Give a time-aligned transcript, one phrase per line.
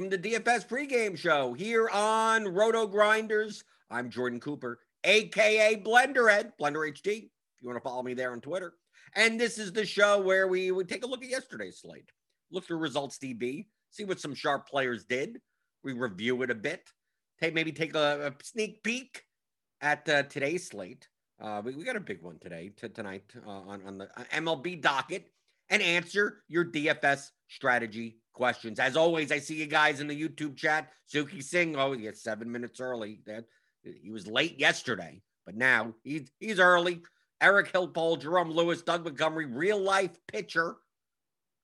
[0.00, 3.64] Welcome to DFS pregame show here on Roto Grinders.
[3.90, 7.24] I'm Jordan Cooper, aka Blenderhead, Blender HD.
[7.24, 7.30] If
[7.60, 8.72] you want to follow me there on Twitter.
[9.14, 12.08] And this is the show where we would take a look at yesterday's slate,
[12.50, 15.38] look through results DB, see what some sharp players did.
[15.84, 16.88] We review it a bit,
[17.38, 19.22] take maybe take a, a sneak peek
[19.82, 21.08] at uh, today's slate.
[21.38, 24.24] Uh, we, we, got a big one today, to, tonight uh, on, on the uh,
[24.32, 25.28] MLB docket,
[25.68, 28.78] and answer your DFS strategy questions.
[28.78, 30.90] As always, I see you guys in the YouTube chat.
[31.12, 33.20] Suki Singh, oh, he gets seven minutes early.
[33.26, 33.44] That
[33.82, 37.02] he was late yesterday, but now he's he's early.
[37.40, 40.76] Eric Hillpole, Jerome Lewis, Doug Montgomery, real life pitcher.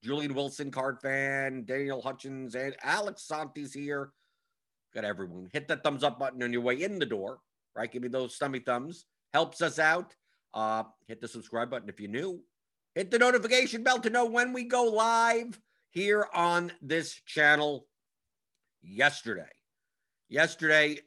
[0.02, 4.12] Julian Wilson, card fan, Daniel Hutchins, and Alex Santis here.
[4.95, 5.48] Got everyone.
[5.53, 7.41] Hit that thumbs up button on your way in the door,
[7.75, 7.91] right?
[7.91, 9.05] Give me those stummy thumbs.
[9.34, 10.14] Helps us out.
[10.55, 12.41] Uh, hit the subscribe button if you're new.
[12.95, 15.61] Hit the notification bell to know when we go live
[15.97, 17.86] here on this channel
[18.83, 19.48] yesterday.
[20.28, 20.98] Yesterday,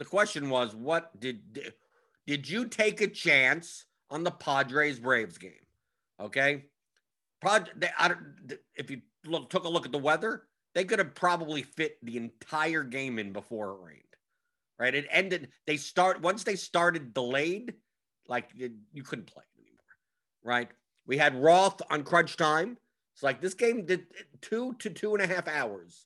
[0.00, 1.72] the question was, what did
[2.26, 5.52] did you take a chance on the Padres Braves game?
[6.20, 6.64] Okay,
[7.40, 7.88] Prod, they,
[8.74, 10.42] if you look, took a look at the weather,
[10.74, 14.02] they could have probably fit the entire game in before it rained.
[14.76, 15.50] Right, it ended.
[15.68, 17.74] They start once they started delayed,
[18.26, 19.78] like you couldn't play anymore.
[20.42, 20.68] Right,
[21.06, 22.76] we had Roth on crunch time
[23.16, 24.08] it's like this game did
[24.42, 26.04] two to two and a half hours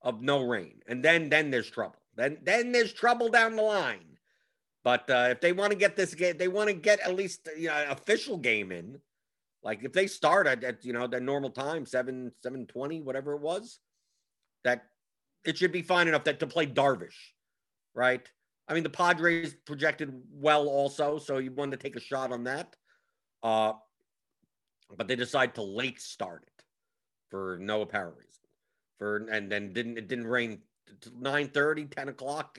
[0.00, 2.00] of no rain, and then then there's trouble.
[2.16, 4.16] Then then there's trouble down the line.
[4.82, 7.50] But uh, if they want to get this game, they want to get at least
[7.54, 8.98] you know official game in.
[9.62, 13.34] Like if they start at, at you know the normal time seven seven twenty whatever
[13.34, 13.78] it was,
[14.64, 14.84] that
[15.44, 17.34] it should be fine enough that to play Darvish,
[17.94, 18.26] right?
[18.66, 22.44] I mean the Padres projected well also, so you wanted to take a shot on
[22.44, 22.74] that.
[23.42, 23.74] Uh,
[24.96, 26.64] but they decide to late start it
[27.30, 28.42] for no apparent reason.
[28.98, 30.60] For and then didn't it didn't rain
[31.18, 32.58] 9 30, 10 o'clock.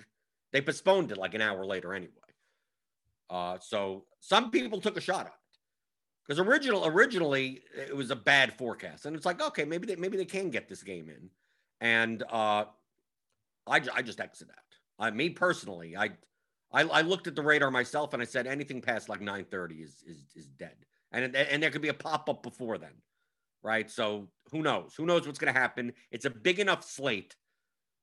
[0.51, 2.13] They postponed it like an hour later anyway.
[3.29, 5.33] Uh, so some people took a shot at it
[6.25, 10.17] because original originally it was a bad forecast, and it's like okay, maybe they maybe
[10.17, 11.29] they can get this game in,
[11.81, 12.65] and uh,
[13.67, 15.05] I I just exit out.
[15.05, 16.11] I me personally, I,
[16.71, 19.75] I I looked at the radar myself and I said anything past like nine thirty
[19.75, 20.75] is is is dead
[21.11, 22.93] and and there could be a pop up before then,
[23.63, 23.89] right?
[23.89, 24.93] So who knows?
[24.95, 25.93] Who knows what's going to happen?
[26.11, 27.35] It's a big enough slate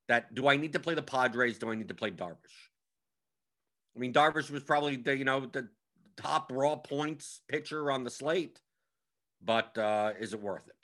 [0.09, 1.59] that do I need to play the Padres?
[1.59, 2.69] Do I need to play Darvish?
[3.95, 5.69] I mean, Darvish was probably the you know the
[6.17, 8.61] top raw points pitcher on the slate,
[9.43, 10.75] but uh, is it worth it?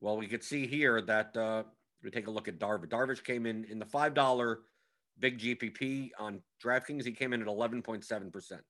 [0.00, 1.64] Well, we could see here that uh,
[2.02, 2.88] we take a look at Darvish.
[2.88, 4.60] Darvish came in in the five dollar
[5.18, 7.04] big GPP on DraftKings.
[7.04, 8.64] He came in at eleven point seven percent.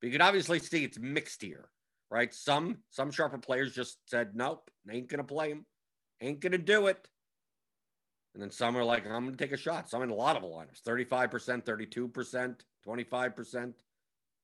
[0.00, 1.68] But you can obviously see it's mixed here
[2.12, 2.32] right?
[2.34, 5.64] Some some sharper players just said, nope, ain't gonna play him,
[6.20, 7.08] ain't gonna do it.
[8.34, 9.88] And then some are like, I'm gonna take a shot.
[9.88, 12.56] Some in a lot of lineups, 35%, 32%,
[12.86, 13.72] 25%.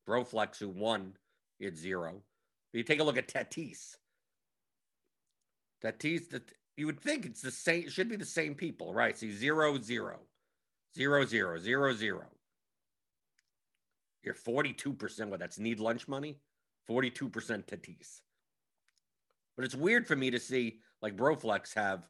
[0.09, 1.13] Broflex, who won,
[1.63, 2.23] had zero.
[2.73, 3.97] But you take a look at Tatis.
[5.85, 9.17] Tatis, that you would think it's the same, it should be the same people, right?
[9.19, 10.21] See, zero, zero,
[10.97, 12.27] zero, zero, zero, zero.
[14.23, 15.29] You're 42%.
[15.29, 16.39] What that's need lunch money?
[16.89, 17.31] 42%
[17.67, 18.21] Tatis.
[19.57, 22.07] But it's weird for me to see like Broflex have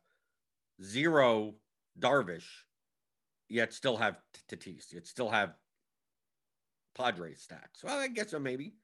[0.82, 1.54] zero
[1.98, 2.46] Darvish,
[3.48, 4.18] yet still have
[4.48, 5.54] Tatis, yet still have
[6.94, 7.82] Padres stacks.
[7.82, 8.38] Well, I guess so.
[8.38, 8.74] Maybe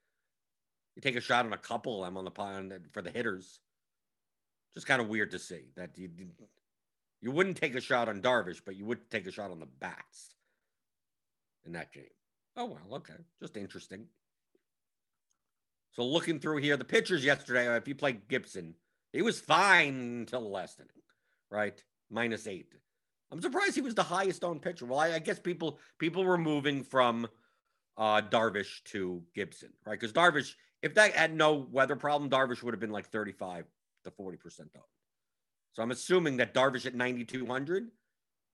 [0.94, 3.61] you take a shot on a couple of them on the pond for the hitters.
[4.75, 6.09] Just kind of weird to see that you
[7.21, 9.66] you wouldn't take a shot on Darvish, but you would take a shot on the
[9.66, 10.34] bats
[11.65, 12.05] in that game.
[12.56, 14.06] Oh well, okay, just interesting.
[15.94, 18.75] So looking through here, the pitchers yesterday, if you play Gibson,
[19.12, 20.91] he was fine until the last inning,
[21.50, 21.81] right?
[22.10, 22.75] Minus eight.
[23.31, 24.87] I'm surprised he was the highest owned pitcher.
[24.87, 27.29] Well, I, I guess people people were moving from
[27.96, 29.99] uh, Darvish to Gibson, right?
[29.99, 33.64] Because Darvish, if that had no weather problem, Darvish would have been like 35
[34.02, 34.85] to 40 percent owned.
[35.75, 37.88] So I'm assuming that Darvish at 9,200,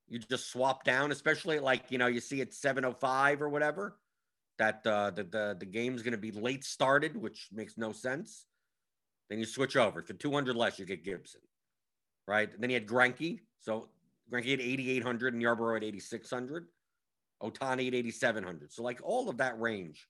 [0.09, 3.97] you just swap down, especially like you know you see at 705 or whatever
[4.61, 8.45] that uh, the, the the game's going to be late started, which makes no sense.
[9.31, 11.41] Then you switch over for 200 less, you get Gibson,
[12.29, 12.53] right?
[12.53, 13.89] And then you had Greinke, so
[14.31, 16.67] Greinke at 8,800 and Yarbrough at 8,600,
[17.43, 18.71] Ohtani at 8,700.
[18.71, 20.07] So like all of that range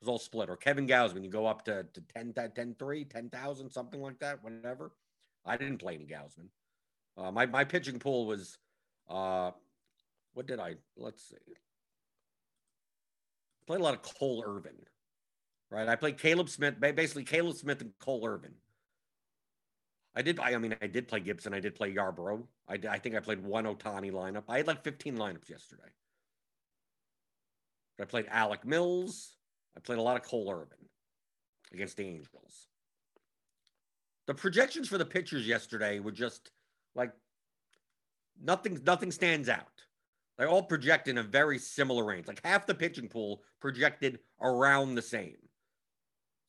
[0.00, 0.48] was all split.
[0.48, 4.42] Or Kevin Gausman, you go up to, to 10, 10, 3, 10,000, something like that,
[4.42, 4.92] whatever.
[5.44, 6.48] I didn't play any Gausman.
[7.18, 8.56] Uh, my, my pitching pool was,
[9.10, 9.50] uh,
[10.32, 11.52] what did I, let's see
[13.66, 14.76] played a lot of Cole Irvin,
[15.70, 15.88] right?
[15.88, 18.54] I played Caleb Smith, basically Caleb Smith and Cole Irvin.
[20.14, 20.38] I did.
[20.40, 21.54] I, mean, I did play Gibson.
[21.54, 22.42] I did play Yarbrough.
[22.68, 24.44] I, I think I played one Ohtani lineup.
[24.48, 25.88] I had like 15 lineups yesterday.
[28.00, 29.36] I played Alec Mills.
[29.76, 30.88] I played a lot of Cole Irvin
[31.72, 32.68] against the Angels.
[34.26, 36.50] The projections for the pitchers yesterday were just
[36.94, 37.12] like
[38.42, 38.80] nothing.
[38.84, 39.71] Nothing stands out.
[40.38, 42.26] They all project in a very similar range.
[42.26, 45.36] Like half the pitching pool projected around the same.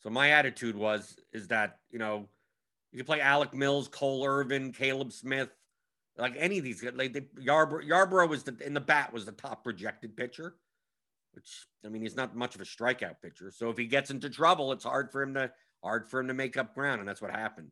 [0.01, 2.27] So my attitude was is that you know
[2.91, 5.49] you could play Alec Mills, Cole Irvin, Caleb Smith,
[6.17, 6.83] like any of these.
[6.83, 10.55] Like they, Yarbrough, Yarbrough was the in the bat was the top projected pitcher,
[11.33, 13.51] which I mean he's not much of a strikeout pitcher.
[13.51, 15.51] So if he gets into trouble, it's hard for him to
[15.83, 17.71] hard for him to make up ground, and that's what happened.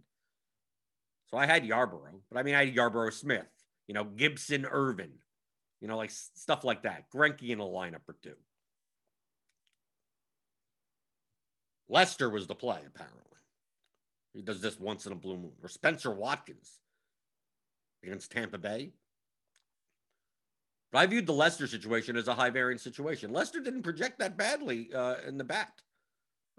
[1.27, 3.47] So I had Yarbrough, but I mean I had Yarbrough Smith,
[3.87, 5.11] you know Gibson Irvin,
[5.81, 7.11] you know like stuff like that.
[7.13, 8.35] Greinke in a lineup or two.
[11.89, 13.21] Lester was the play apparently.
[14.33, 15.53] He does this once in a blue moon.
[15.61, 16.79] Or Spenser Watkins
[18.03, 18.93] against Tampa Bay.
[20.91, 23.33] But I viewed the Lester situation as a high variance situation.
[23.33, 25.71] Lester didn't project that badly uh, in the bat.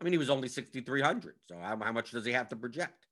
[0.01, 1.35] I mean, he was only 6,300.
[1.49, 3.07] So how, how, much does he have to project?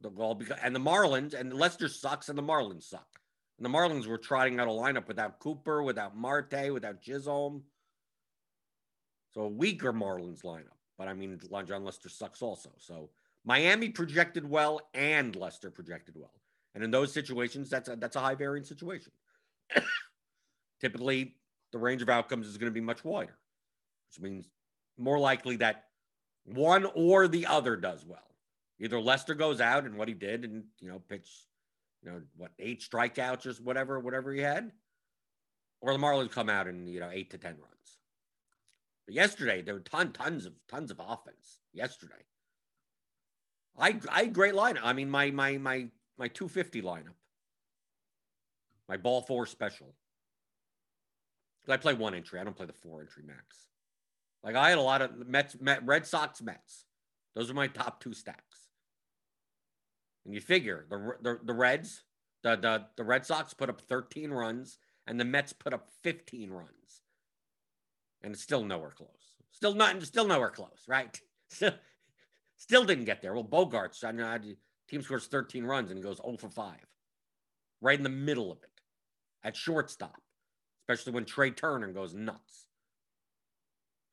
[0.00, 3.06] The ball because and the Marlins and Lester sucks and the Marlins suck.
[3.58, 7.62] And the Marlins were trotting out a lineup without Cooper, without Marte, without Chisholm.
[9.32, 10.76] So a weaker Marlins lineup.
[10.98, 12.70] But I mean, Jon Lester sucks also.
[12.78, 13.10] So
[13.44, 16.32] Miami projected well and Lester projected well.
[16.74, 19.12] And in those situations, that's a, that's a high variance situation.
[20.80, 21.36] Typically,
[21.72, 23.38] the range of outcomes is going to be much wider,
[24.08, 24.48] which means
[24.98, 25.84] more likely that
[26.44, 28.18] one or the other does well.
[28.78, 31.28] Either Lester goes out and what he did and, you know, pitch,
[32.02, 34.72] you know, what, eight strikeouts or whatever, whatever he had,
[35.80, 37.98] or the Marlins come out and, you know, eight to 10 runs.
[39.06, 42.14] But yesterday, there were ton, tons of, tons of offense yesterday.
[43.78, 44.80] I I great lineup.
[44.82, 45.88] I mean, my my my
[46.18, 47.14] my 250 lineup,
[48.88, 49.94] my ball four special.
[51.68, 52.40] I play one entry.
[52.40, 53.66] I don't play the four entry max.
[54.42, 56.84] Like I had a lot of Mets, Met, Red Sox, Mets.
[57.34, 58.61] Those are my top two stacks.
[60.24, 62.04] And you figure the the, the Reds,
[62.42, 66.50] the, the the Red Sox put up 13 runs, and the Mets put up 15
[66.50, 67.02] runs,
[68.22, 69.08] and it's still nowhere close.
[69.50, 71.20] Still not, still nowhere close, right?
[71.52, 71.74] Still
[72.56, 73.34] still didn't get there.
[73.34, 74.38] Well, Bogaerts, I know,
[74.88, 76.74] team scores 13 runs and goes 0 for 5.
[77.80, 78.80] Right in the middle of it
[79.44, 80.22] at shortstop,
[80.82, 82.68] especially when Trea Turner goes nuts.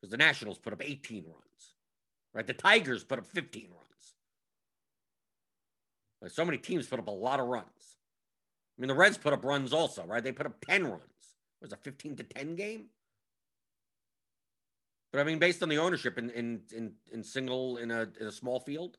[0.00, 1.74] Because the Nationals put up 18 runs,
[2.34, 2.46] right?
[2.46, 3.89] The Tigers put up 15 runs.
[6.28, 7.96] So many teams put up a lot of runs.
[8.76, 10.22] I mean, the Reds put up runs also, right?
[10.22, 11.02] They put up 10 runs.
[11.02, 12.86] It was a 15 to 10 game?
[15.12, 18.26] But I mean, based on the ownership in in in, in single in a in
[18.26, 18.96] a small field,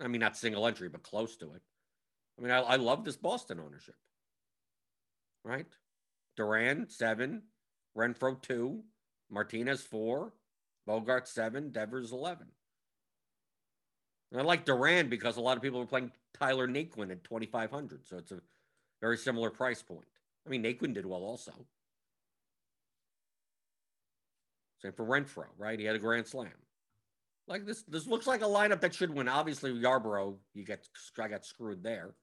[0.00, 1.62] I mean not single entry, but close to it.
[2.38, 3.96] I mean, I, I love this Boston ownership.
[5.44, 5.66] Right?
[6.36, 7.42] Duran seven,
[7.96, 8.82] Renfroe two,
[9.30, 10.34] Martinez four,
[10.86, 12.48] Bogaerts seven, Devers eleven.
[14.30, 18.06] And I like Duran because a lot of people are playing Tyler Naquin at 2,500.
[18.06, 18.40] So it's a
[19.00, 20.06] very similar price point.
[20.46, 21.52] I mean, Naquin did well also.
[24.82, 25.78] Same for Renfroe, right?
[25.78, 26.52] He had a grand slam.
[27.48, 29.28] Like this, this looks like a lineup that should win.
[29.28, 30.86] Obviously, Yarbrough, you get
[31.18, 32.14] I got screwed there.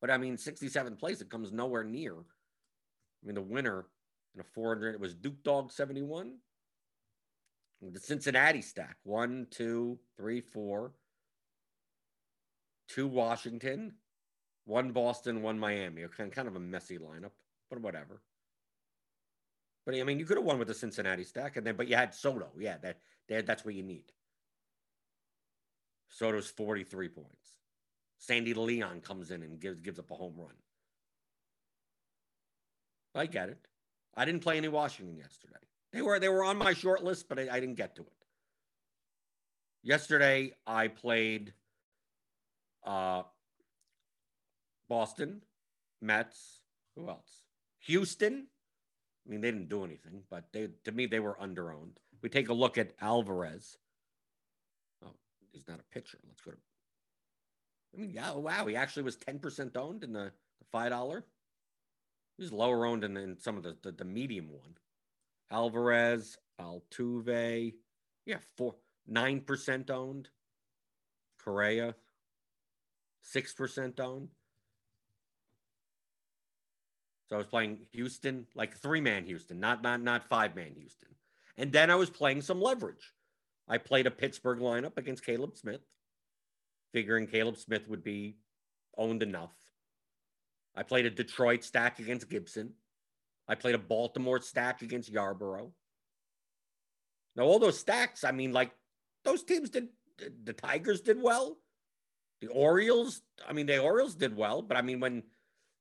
[0.00, 2.14] But I mean, 67th place, it comes nowhere near.
[2.14, 3.86] I mean, the winner
[4.34, 6.34] in a 400, it was Duke Dog 71.
[7.82, 10.92] The Cincinnati stack one, two, three, four.
[12.88, 13.94] Two Washington,
[14.64, 16.04] one Boston, one Miami.
[16.04, 17.30] Okay, kind of a messy lineup,
[17.70, 18.20] but whatever.
[19.86, 21.96] But I mean, you could have won with the Cincinnati stack, and then but you
[21.96, 22.48] had Soto.
[22.58, 24.04] Yeah, that, that that's what you need.
[26.08, 27.28] Soto's 43 points.
[28.18, 30.54] Sandy Leon comes in and gives gives up a home run.
[33.14, 33.66] I get it.
[34.14, 35.54] I didn't play any Washington yesterday.
[35.92, 38.12] They were they were on my short list, but I, I didn't get to it.
[39.82, 41.54] Yesterday I played
[42.84, 43.22] uh
[44.88, 45.42] Boston,
[46.00, 46.62] Mets,
[46.96, 47.42] who else?
[47.80, 48.46] Houston,
[49.26, 51.96] I mean, they didn't do anything, but they to me they were underowned.
[52.22, 53.78] We take a look at Alvarez.
[55.04, 55.14] Oh,
[55.52, 56.18] he's not a pitcher.
[56.26, 56.56] Let's go to.
[57.94, 61.24] I mean, yeah, wow, he actually was ten percent owned in the, the five dollar.
[62.38, 64.76] He's lower owned in, in some of the, the, the medium one.
[65.50, 67.74] Alvarez, Altuve,
[68.26, 68.76] yeah, four
[69.06, 70.28] nine percent owned.
[71.44, 71.94] Correa,
[73.22, 74.28] six percent owned.
[77.28, 81.08] So I was playing Houston, like three man Houston, not not not five man Houston.
[81.56, 83.12] And then I was playing some leverage.
[83.68, 85.80] I played a Pittsburgh lineup against Caleb Smith.
[86.92, 88.36] figuring Caleb Smith would be
[88.96, 89.54] owned enough.
[90.74, 92.74] I played a Detroit stack against Gibson.
[93.50, 95.72] I played a Baltimore stack against Yarbrough.
[97.34, 98.70] Now, all those stacks, I mean, like
[99.24, 99.88] those teams did,
[100.44, 101.58] the Tigers did well.
[102.40, 105.24] The Orioles, I mean, the Orioles did well, but I mean, when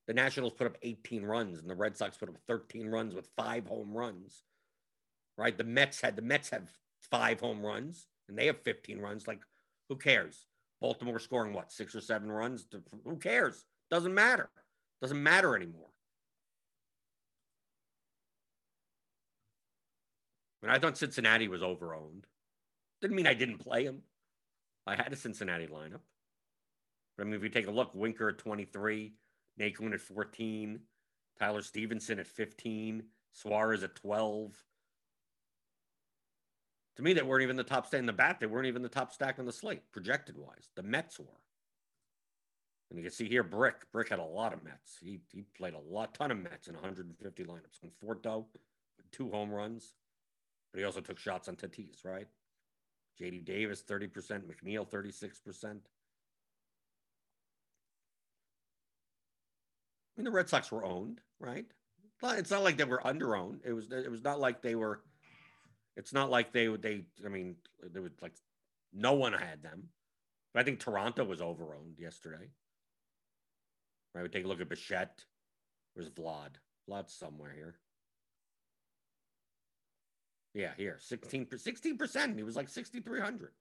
[0.08, 3.30] the Nationals put up 18 runs and the Red Sox put up 13 runs with
[3.38, 4.42] five home runs,
[5.38, 5.56] right?
[5.56, 6.68] The Mets had the Mets have
[7.12, 9.28] five home runs and they have 15 runs.
[9.28, 9.42] Like,
[9.90, 10.48] who cares?
[10.82, 12.66] Baltimore scoring what, six or seven runs?
[13.06, 13.64] Who cares?
[13.92, 14.50] Doesn't matter.
[15.04, 15.90] Doesn't matter anymore.
[20.42, 22.24] I mean, I thought Cincinnati was overowned.
[23.02, 24.02] Didn't mean I didn't play him.
[24.86, 26.02] I had a Cincinnati lineup.
[27.18, 29.14] But I mean, if you take a look, Winker at 23,
[29.60, 30.80] Naquin at 14,
[31.40, 34.54] Tyler Stephenson at 15, Suarez at 12.
[36.98, 38.40] To me, they weren't even the top stack in the bat.
[38.40, 40.70] They weren't even the top stack on the slate, projected wise.
[40.76, 41.26] The Mets were.
[42.90, 43.90] And you can see here, Brick.
[43.92, 44.98] Brick had a lot of Mets.
[45.02, 47.80] He, he played a lot, ton of Mets in 150 lineups.
[47.86, 48.46] Conforto,
[49.12, 49.94] two home runs.
[50.72, 52.28] But he also took shots on Tatis, right?
[53.20, 55.66] JD Davis, 30%, McNeil, 36%.
[55.66, 55.72] I
[60.18, 61.66] mean, the Red Sox were owned, right?
[62.22, 63.62] It's not like they were under owned.
[63.64, 65.02] It was it was not like they were
[65.96, 68.34] it's not like they would they I mean there was like
[68.94, 69.90] no one had them.
[70.54, 72.50] But I think Toronto was overowned yesterday.
[74.14, 75.24] Right, we take a look at Bichette.
[75.94, 76.56] Where's Vlad?
[76.90, 77.76] Vlad's somewhere here.
[80.54, 82.36] Yeah, here, 16 16%.
[82.36, 83.52] He was like 6,300.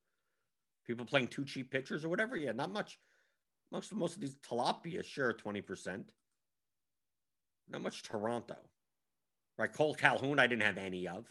[0.86, 2.36] People playing two cheap pitchers or whatever.
[2.36, 2.98] Yeah, not much.
[3.70, 6.04] Most most of these tilapia, sure, 20%.
[7.70, 8.56] Not much Toronto.
[9.58, 11.26] Right, Kole Calhoun, I didn't have any of.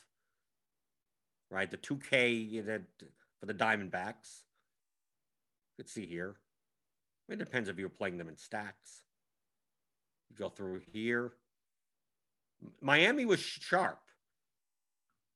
[1.49, 2.81] Right, the 2K that
[3.39, 4.43] for the Diamondbacks.
[5.77, 6.35] You could see here.
[7.29, 9.01] It depends if you're playing them in stacks.
[10.29, 11.33] You go through here.
[12.81, 13.99] Miami was sharp.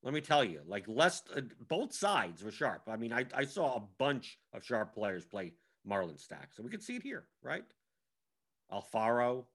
[0.04, 2.84] Let me tell you, like less, uh, both sides were sharp.
[2.88, 5.54] I mean, I, I saw a bunch of sharp players play
[5.86, 7.64] Marlin stack, so we can see it here, right?
[8.72, 9.46] Alfaro,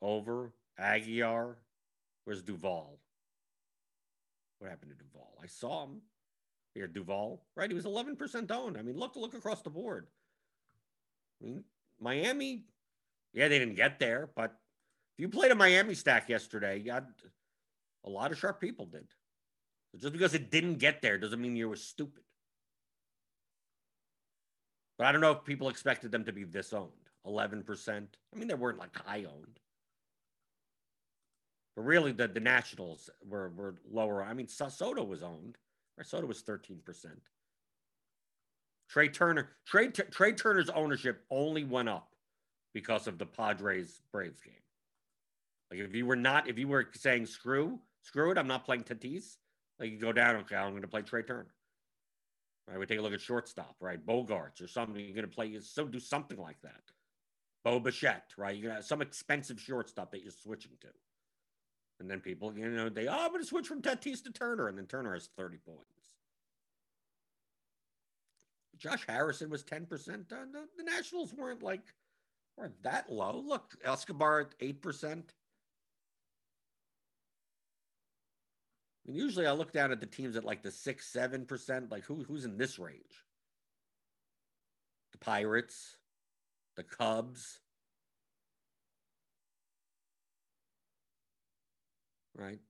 [0.00, 1.58] over Aguilar.
[2.24, 2.98] Where's Duvall?
[4.58, 5.38] What happened to Duvall?
[5.42, 6.00] I saw him
[6.74, 6.86] here.
[6.86, 7.70] Duvall, right?
[7.70, 8.78] He was 11% owned.
[8.78, 10.06] I mean, look, look across the board.
[11.40, 11.64] I mean,
[11.98, 12.64] Miami,
[13.32, 14.56] yeah, they didn't get there, but
[15.16, 17.06] if you played a Miami stack yesterday, you had
[18.04, 19.06] a lot of sharp people did.
[19.92, 22.22] So just because it didn't get there doesn't mean you were stupid.
[24.98, 26.90] But I don't know if people expected them to be this owned.
[27.26, 27.88] 11%.
[27.88, 29.58] I mean, they weren't like high owned.
[31.76, 34.22] But really, the, the Nationals were, were lower.
[34.22, 35.56] I mean, Soto was owned.
[36.02, 36.78] Soto was 13%.
[38.88, 42.08] Trea Turner, Trea, Trea Turner's ownership only went up
[42.74, 44.54] because of the Padres Braves game.
[45.70, 48.84] Like if you were not, if you were saying screw, screw it, I'm not playing
[48.84, 49.36] Tatis.
[49.78, 51.54] Like you go down, okay, I'm going to play Trea Turner.
[52.68, 54.04] Right, we take a look at shortstop, right?
[54.04, 55.02] Bogaerts or something.
[55.02, 56.82] You're going to play, so do something like that.
[57.64, 58.54] Bo Bichette, right?
[58.54, 60.88] You're going to have some expensive shortstop that you're switching to.
[61.98, 64.68] And then people, you know, they, oh, I'm going to switch from Tatis to Turner.
[64.68, 65.84] And then Turner has 30 points.
[68.78, 69.82] Josh Harrison was 10%.
[69.88, 71.82] Uh, the, the Nationals weren't like,
[72.56, 73.42] weren't that low.
[73.46, 75.22] Look, Escobar at 8%.
[79.12, 81.90] Usually I look down at the teams at like the six, seven percent.
[81.90, 83.24] Like who who's in this range?
[85.12, 85.96] The Pirates,
[86.76, 87.60] the Cubs.
[92.36, 92.60] Right?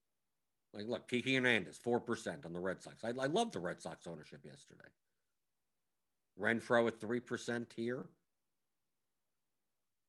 [0.73, 3.05] Like look, Kiki Hernandez, four percent on the Red Sox.
[3.05, 4.89] I, I love the Red Sox ownership yesterday.
[6.41, 8.07] Renfroe at three percent here.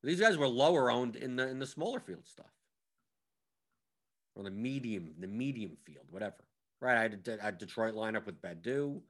[0.02, 2.61] These guys were lower owned in the in the smaller field stuff
[4.34, 6.36] or the medium, the medium field, whatever.
[6.80, 6.96] Right.
[6.96, 9.00] I had, a Detroit lineup with Baddoo.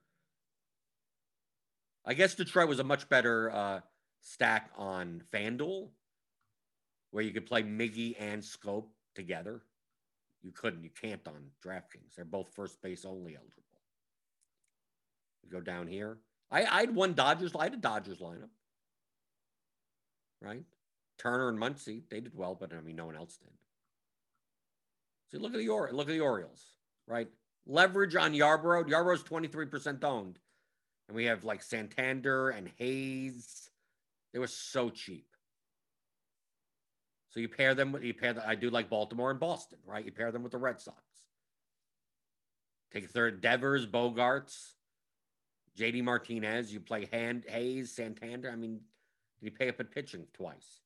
[2.05, 3.81] I guess Detroit was a much better uh,
[4.21, 5.89] stack on FanDuel,
[7.13, 9.63] where you could play Miggy and Schoop together.
[10.43, 12.17] You couldn't, you can't on DraftKings.
[12.17, 13.63] They're both first base only eligible.
[15.45, 16.19] You go down here.
[16.51, 18.51] I, I had one Dodgers, I had a Dodgers lineup.
[20.41, 20.65] Right?
[21.19, 23.53] Turner and Muncy, they did well, but I mean, no one else did.
[25.33, 26.63] Look at the or- look at the Orioles,
[27.07, 27.29] right?
[27.67, 28.89] Leverage on Yarbrough.
[28.89, 30.39] Yarbrough's 23% owned.
[31.09, 33.71] And we have like Santander and Hays.
[34.33, 35.27] They were so cheap.
[37.31, 40.05] So you pair them with you pair the, I do like Baltimore and Boston, right?
[40.05, 40.99] You pair them with the Red Sox.
[42.93, 44.73] Take third Devers, Bogaerts,
[45.79, 48.51] JD Martinez, you play Hand Hays, Santander.
[48.51, 48.81] I mean,
[49.41, 50.81] you pay up at pitching twice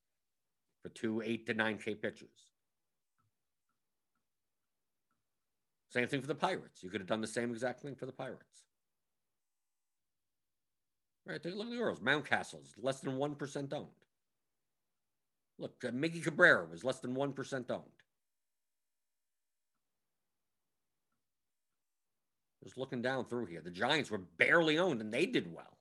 [0.82, 2.45] for two eight to nine K pitchers.
[5.96, 6.82] Same thing for the Pirates.
[6.82, 8.64] You could have done the same exact thing for the Pirates.
[11.24, 12.00] Right, take a look at the Orioles.
[12.00, 13.86] Mountcastle's less than 1% owned.
[15.58, 15.90] Look, uh,
[16.22, 17.82] Cabrera was less than 1% owned.
[22.62, 25.78] Just looking down through here, the Giants were barely owned and they did well,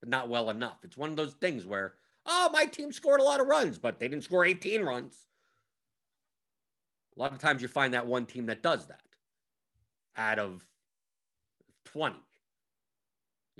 [0.00, 0.78] but not well enough.
[0.82, 1.94] It's one of those things where,
[2.26, 5.28] oh, my team scored a lot of runs, but they didn't score 18 runs.
[7.16, 9.05] A lot of times you find that one team that does that
[10.16, 10.64] out of
[11.86, 12.16] 20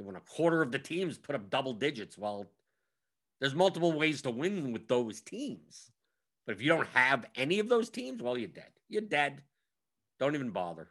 [0.02, 2.46] when a quarter of the teams put up double digits, well,
[3.40, 5.90] there's multiple ways to win with those teams.
[6.44, 8.70] But if you don't have any of those teams, well, you're dead.
[8.88, 9.42] You're dead.
[10.18, 10.88] Don't even bother.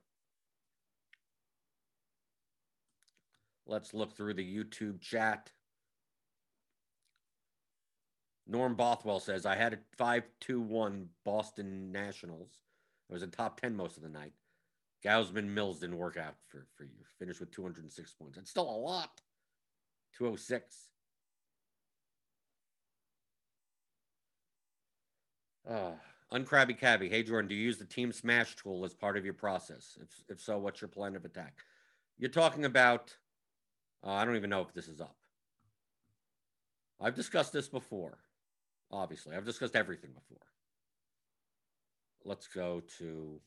[3.67, 5.51] Let's look through the YouTube chat.
[8.48, 12.50] Norm Bothwell says, I had a 5 2 1 Boston Nationals.
[13.10, 14.34] I was in top 10 most of the night.
[15.05, 16.89] Gausman Mills didn't work out for, for you.
[17.19, 18.38] Finished with 206 points.
[18.38, 19.21] That's still a lot.
[20.17, 20.75] 206.
[25.69, 25.91] Uh,
[26.33, 27.09] Uncrabby Cabby.
[27.09, 29.97] Hey, Jordan, do you use the Team Smash tool as part of your process?
[30.01, 31.59] If, if so, what's your plan of attack?
[32.17, 33.15] You're talking about,
[34.03, 35.15] uh, I don't even know if this is up.
[37.00, 38.17] I've discussed this before,
[38.91, 39.35] obviously.
[39.35, 40.45] I've discussed everything before.
[42.24, 43.39] Let's go to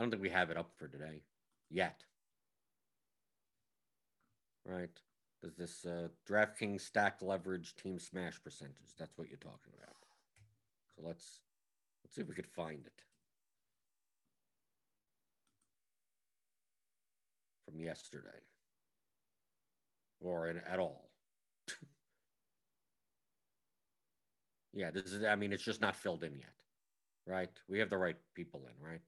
[0.00, 1.20] I don't think we have it up for today
[1.68, 2.04] yet.
[4.64, 4.88] Right?
[5.42, 8.94] Does this uh, DraftKings stack leverage team smash percentage?
[8.98, 9.96] That's what you're talking about.
[10.96, 11.40] So let's
[12.02, 13.02] let's see if we could find it
[17.66, 18.40] from yesterday
[20.18, 21.10] or in, at all.
[24.72, 25.24] yeah, this is.
[25.24, 26.54] I mean, it's just not filled in yet,
[27.26, 27.50] right?
[27.68, 29.02] We have the right people in, right?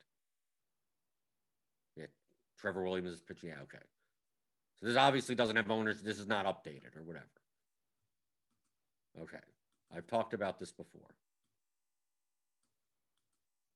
[2.62, 3.48] Trevor Williams is pitching.
[3.50, 3.82] Yeah, okay.
[4.80, 6.00] So this obviously doesn't have owners.
[6.00, 7.26] This is not updated or whatever.
[9.20, 9.42] Okay.
[9.94, 11.14] I've talked about this before.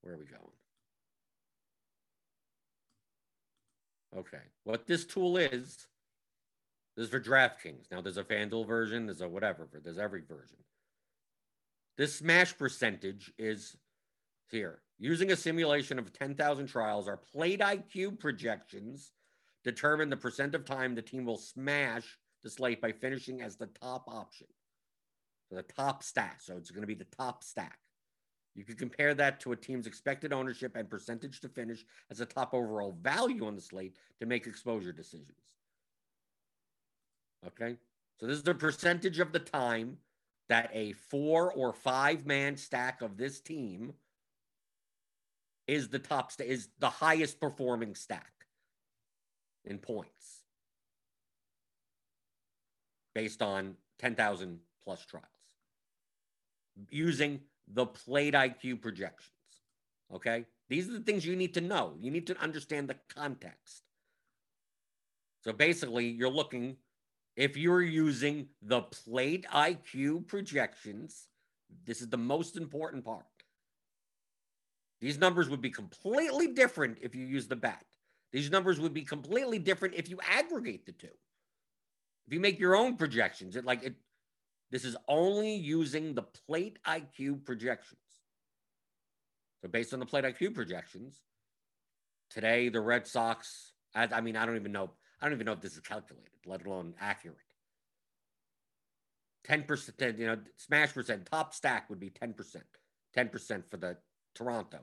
[0.01, 0.40] Where are we going?
[4.16, 4.44] Okay.
[4.62, 5.88] What this tool is,
[6.96, 7.90] this is for DraftKings.
[7.90, 10.59] Now there's a FanDuel version, there's a whatever, there's every version.
[11.99, 13.77] This smash percentage is
[14.49, 14.81] here.
[14.98, 19.12] Using a simulation of 10,000 trials, our plate IQ projections
[19.62, 23.66] determine the percent of time the team will smash the slate by finishing as the
[23.66, 24.46] top option.
[25.48, 26.40] So the top stack.
[26.40, 27.78] So it's going to be the top stack.
[28.54, 32.26] You can compare that to a team's expected ownership and percentage to finish as a
[32.26, 35.52] top overall value on the slate to make exposure decisions.
[37.46, 37.76] Okay.
[38.18, 39.98] So this is the percentage of the time
[40.48, 43.92] that a four or five man stack of this team
[45.66, 48.33] is the top st- is the highest performing stack
[49.64, 50.42] in points
[53.14, 55.26] based on 10,000 plus trials
[56.90, 57.40] using
[57.72, 59.33] the plate IQ projections.
[60.14, 60.44] Okay?
[60.68, 61.94] These are the things you need to know.
[62.00, 63.83] You need to understand the context.
[65.42, 66.76] So basically, you're looking
[67.37, 71.29] if you're using the plate IQ projections,
[71.85, 73.26] this is the most important part.
[75.00, 77.85] These numbers would be completely different if you use the bat.
[78.32, 81.09] These numbers would be completely different if you aggregate the two.
[82.26, 83.94] If you make your own projections, it like it
[84.70, 88.00] this is only using the plate IQ projections.
[89.62, 91.20] So based on the plate IQ projections,
[92.30, 95.52] today the Red Sox, I, I mean, I don't even know, I don't even know
[95.52, 97.37] if this is calculated, let alone accurate.
[99.48, 102.35] 10%, you know, smash percent, top stack would be 10%.
[103.16, 103.96] 10% for the
[104.37, 104.79] Toronto,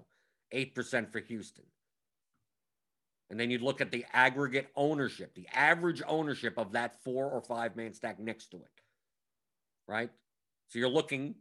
[0.54, 1.66] 8% for Houston.
[3.30, 7.42] And then you'd look at the aggregate ownership, the average ownership of that four or
[7.42, 8.82] five man stack next to it.
[9.88, 10.10] Right?
[10.68, 11.36] So you're looking,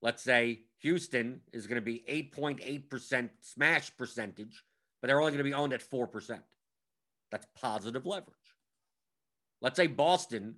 [0.00, 4.64] let's say Houston is going to be 8.8% smash percentage,
[5.00, 6.40] but they're only going to be owned at 4%.
[7.30, 8.36] That's positive leverage.
[9.60, 10.56] Let's say Boston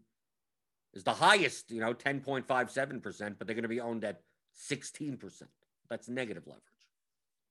[0.95, 4.23] is the highest, you know, 10.57%, but they're going to be owned at
[4.71, 5.43] 16%.
[5.89, 6.63] That's negative leverage.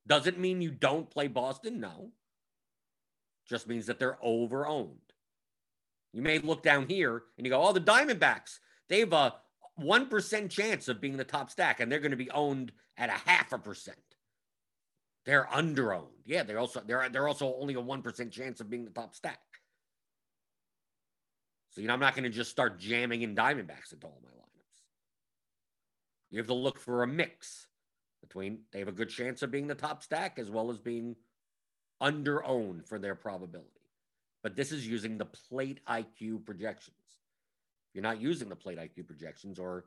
[0.08, 1.80] Doesn't mean you don't play Boston.
[1.80, 2.12] No.
[3.48, 4.98] Just means that they're over owned.
[6.14, 9.36] You may look down here and you go, oh, the Diamondbacks, they have a
[9.80, 13.30] 1% chance of being the top stack, and they're going to be owned at a
[13.30, 13.98] half a percent.
[15.26, 16.24] They're under owned.
[16.26, 19.40] Yeah, they're also they're they're also only a 1% chance of being the top stack.
[21.72, 24.30] So, you know, I'm not going to just start jamming in Diamondbacks into all my
[24.30, 24.82] lineups.
[26.30, 27.68] You have to look for a mix
[28.28, 31.16] between they have a good chance of being the top stack as well as being
[32.02, 33.70] under owned for their probability.
[34.44, 36.98] But this is using the plate IQ projections.
[37.90, 39.86] If you're not using the plate IQ projections or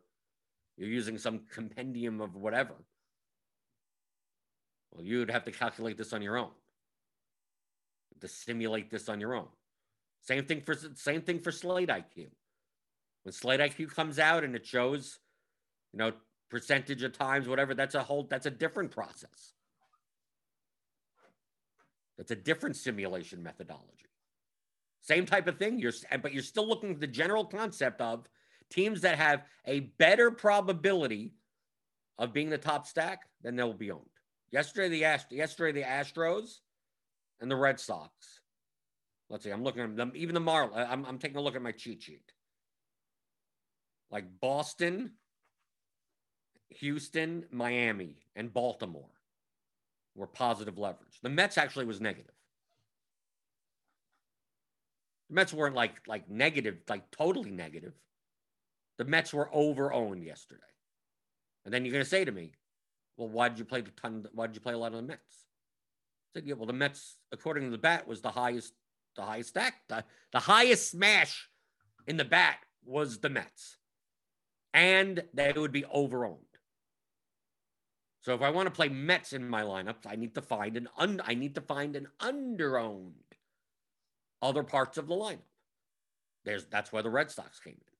[0.76, 2.74] you're using some compendium of whatever.
[4.92, 6.50] Well, you'd have to calculate this on your own.
[8.20, 9.48] To simulate this on your own.
[10.22, 12.26] Same thing for same thing for Slate IQ.
[13.22, 15.18] When Slate IQ comes out and it shows,
[15.92, 16.12] you know,
[16.50, 19.52] percentage of times, whatever, that's a whole that's a different process.
[22.16, 24.08] That's a different simulation methodology.
[25.02, 25.78] Same type of thing.
[25.78, 28.28] You're but you're still looking at the general concept of
[28.70, 31.32] teams that have a better probability
[32.18, 34.04] of being the top stack, then they'll be owned.
[34.50, 36.58] Yesterday, the Ast- yesterday the Astros
[37.40, 38.40] and the Red Sox.
[39.30, 39.50] Let's see.
[39.50, 40.12] I'm looking at them.
[40.14, 40.88] Even the Marlins.
[40.90, 42.32] I'm, I'm taking a look at my cheat sheet.
[44.10, 45.12] Like Boston,
[46.70, 49.10] Houston, Miami, and Baltimore
[50.14, 51.20] were positive leverage.
[51.22, 52.34] The Mets actually was negative.
[55.28, 57.92] The Mets weren't like like negative, like totally negative.
[58.98, 60.62] The Mets were over owned yesterday.
[61.64, 62.52] And then you're to say to me,
[63.16, 64.26] well, why did you play the ton?
[64.32, 65.44] Why did you play a lot of the Mets?
[66.34, 68.74] I said, yeah, well, the Mets, according to the bat, was the highest,
[69.16, 71.48] the highest stack, the, the highest smash
[72.06, 73.76] in the bat was the Mets,
[74.72, 76.38] and they would be over owned.
[78.28, 80.86] So if I want to play Mets in my lineups, I need to find an
[80.98, 83.14] un, I need to find an under owned
[84.42, 85.38] other parts of the lineup.
[86.44, 87.94] There's that's where the Red Sox came in.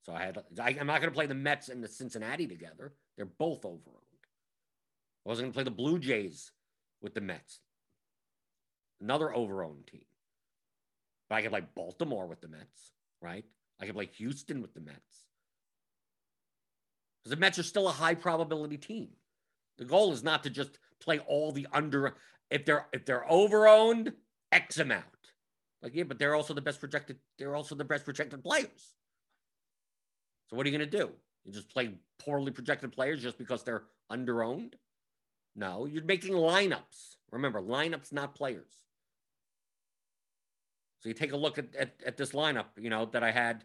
[0.00, 2.94] So I had I, am not going to play the Mets and the Cincinnati together.
[3.18, 4.24] They're both over owned.
[5.26, 6.52] I wasn't going to play the Blue Jays
[7.02, 7.60] with the Mets.
[9.02, 10.06] Another over owned team.
[11.28, 13.44] But I could play Baltimore with the Mets, right?
[13.78, 15.26] I could play Houston with the Mets.
[17.18, 19.10] Because the Mets are still a high probability team.
[19.80, 22.14] The goal is not to just play all the under
[22.50, 24.12] if they're if they're over owned
[24.52, 25.04] X amount.
[25.82, 28.94] Like, yeah, but they're also the best projected, they're also the best projected players.
[30.48, 31.10] So what are you going to do?
[31.44, 34.76] You just play poorly projected players just because they're under owned?
[35.56, 37.16] No, you're making lineups.
[37.32, 38.84] Remember, lineups, not players.
[40.98, 43.64] So you take a look at, at, at this lineup, you know, that I had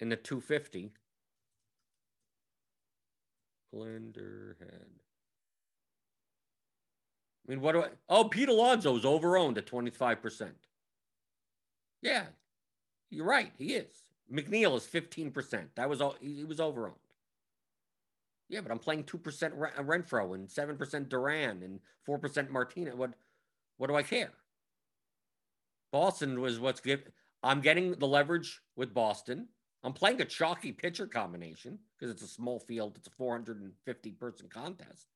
[0.00, 0.92] in the 250.
[3.74, 4.86] Blender head.
[7.46, 7.88] I mean, what do I?
[8.08, 10.50] Oh, Pete Alonso is overowned at 25%.
[12.02, 12.24] Yeah,
[13.10, 13.52] you're right.
[13.58, 13.94] He is.
[14.32, 15.68] McNeil is 15%.
[15.76, 16.16] That was all.
[16.20, 16.94] He was overowned.
[18.48, 22.94] Yeah, but I'm playing 2% uh, Renfroe and 7% Duran and 4% Martina.
[22.94, 23.12] What
[23.78, 24.32] what do I care?
[25.92, 27.02] Boston was what's give
[27.42, 29.48] I'm getting the leverage with Boston.
[29.82, 32.94] I'm playing a chalky pitcher combination because it's a small field.
[32.96, 35.08] It's a 450 person contest.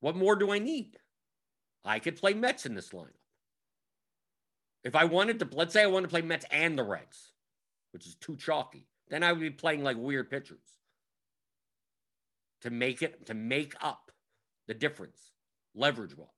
[0.00, 0.96] What more do I need?
[1.84, 3.12] I could play Mets in this lineup.
[4.84, 7.32] If I wanted to, let's say I wanted to play Mets and the Reds,
[7.92, 10.62] which is too chalky, then I would be playing like weird pitchers
[12.62, 14.10] to make it to make up
[14.66, 15.32] the difference
[15.74, 16.28] leverage wise.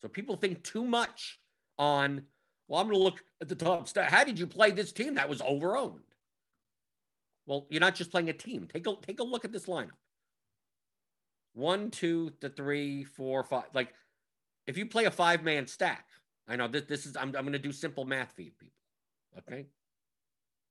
[0.00, 1.40] So people think too much
[1.78, 2.22] on,
[2.68, 4.10] well, I'm going to look at the top stat.
[4.10, 6.00] How did you play this team that was overowned?
[7.46, 8.68] Well, you're not just playing a team.
[8.72, 9.90] Take a take a look at this lineup.
[11.58, 13.64] One, two, the three, four, five.
[13.74, 13.92] Like,
[14.68, 16.06] if you play a five man stack,
[16.46, 18.78] I know that this is I'm I'm going to do simple math for you people.
[19.38, 19.66] Okay.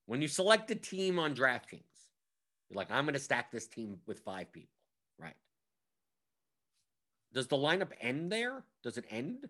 [0.06, 1.82] When you select a team on DraftKings,
[2.70, 4.78] you're like, I'm going to stack this team with five people,
[5.20, 5.36] right?
[7.34, 8.64] Does the lineup end there?
[8.82, 9.50] Does it end?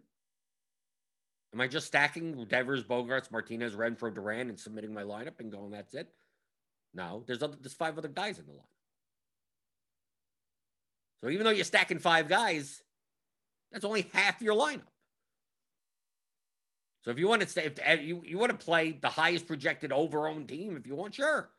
[1.54, 5.70] Am I just stacking Devers, Bogaerts, Martinez, Renfroe, Duran, and submitting my lineup and going,
[5.70, 6.10] that's it?
[6.96, 8.77] No, there's other, there's five other guys in the lineup.
[11.22, 12.82] So even though you're stacking five guys,
[13.72, 14.82] that's only half your lineup.
[17.04, 19.92] So if you want to stay, if you, you want to play the highest projected
[19.92, 21.50] over own team, if you want, sure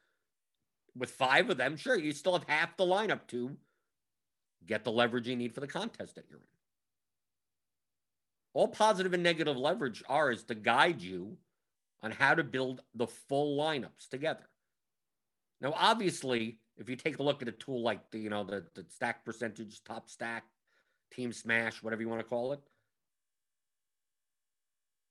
[0.99, 3.57] with five of them, sure, you still have half the lineup to
[4.67, 6.45] get the leverage you need for the contest that you're in.
[8.55, 11.37] All positive and negative leverage are is to guide you
[12.03, 14.49] on how to build the full lineups together.
[15.61, 18.65] Now, obviously, if you take a look at a tool like the, you know, the,
[18.75, 20.45] the stack percentage, top stack,
[21.13, 22.61] team smash, whatever you want to call it,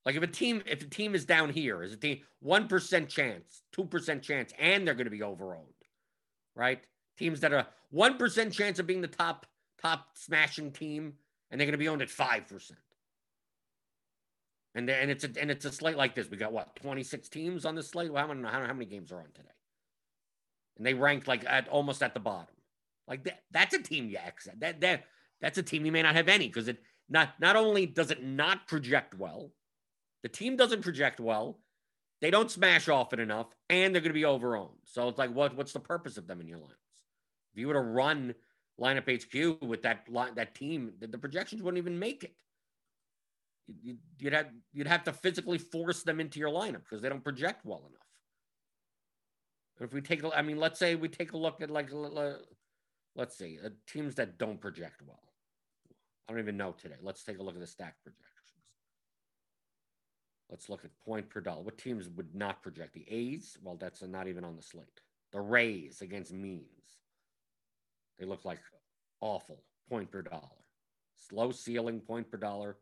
[0.04, 3.10] like if a team, if a team is down here, is a team one percent
[3.10, 5.66] chance, two percent chance, and they're going to be overowned,
[6.54, 6.80] right?
[7.18, 9.44] Teams that are one percent chance of being the top
[9.82, 11.12] top smashing team,
[11.50, 12.78] and they're going to be owned at five percent.
[14.74, 16.30] And and it's a and it's a slate like this.
[16.30, 18.10] We got what 26 teams on the slate.
[18.10, 19.48] Well, how many how many games are on today?
[20.78, 22.54] And they ranked like at almost at the bottom.
[23.06, 24.60] Like that, that's a team you exit.
[24.60, 25.04] That that
[25.40, 28.22] that's a team you may not have any because it not not only does it
[28.22, 29.52] not project well,
[30.22, 31.58] the team doesn't project well.
[32.20, 34.74] They don't smash it enough, and they're going to be overowned.
[34.84, 37.04] So it's like, what what's the purpose of them in your lineups?
[37.52, 38.34] If you were to run
[38.80, 42.34] lineup HQ with that line, that team, the, the projections wouldn't even make it.
[44.18, 47.64] You'd have you'd have to physically force them into your lineup because they don't project
[47.64, 48.07] well enough.
[49.80, 51.90] If we take, I mean, let's say we take a look at like,
[53.14, 55.22] let's see, uh, teams that don't project well.
[56.28, 56.96] I don't even know today.
[57.00, 58.24] Let's take a look at the stack projections.
[60.50, 61.62] Let's look at point per dollar.
[61.62, 62.94] What teams would not project?
[62.94, 63.56] The A's?
[63.62, 65.00] Well, that's not even on the slate.
[65.32, 66.64] The Rays against Means.
[68.18, 68.60] They look like
[69.20, 70.42] awful point per dollar.
[71.14, 72.78] Slow ceiling point per dollar,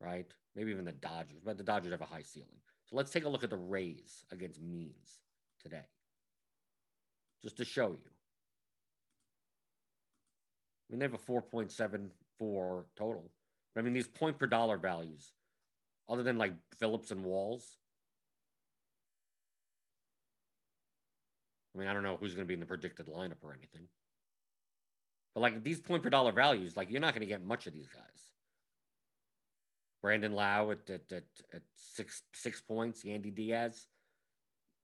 [0.00, 0.26] right?
[0.56, 2.48] Maybe even the Dodgers, but the Dodgers have a high ceiling.
[2.84, 5.20] So let's take a look at the Rays against Means
[5.64, 5.82] today,
[7.42, 8.10] just to show you.
[10.88, 13.30] I mean, they have a 4.74 total.
[13.74, 15.32] But I mean, these point per dollar values,
[16.08, 17.64] other than like Phillips and Walls,
[21.74, 23.88] I mean, I don't know who's going to be in the predicted lineup or anything.
[25.34, 27.72] But like these point per dollar values, like you're not going to get much of
[27.72, 28.02] these guys.
[30.00, 33.86] Brandon Lowe at, at, at, at six six points, Yandy Diaz,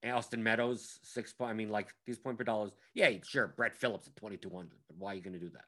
[0.03, 1.51] Austin Meadows six point.
[1.51, 2.71] I mean, like these point per dollars.
[2.93, 3.53] Yeah, sure.
[3.55, 5.65] Brett Phillips at twenty two hundred, but why are you going to do that?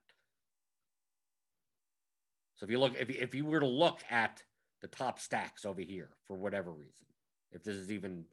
[2.56, 4.42] So if you look, if if you were to look at
[4.82, 7.06] the top stacks over here for whatever reason,
[7.52, 8.26] if this is even,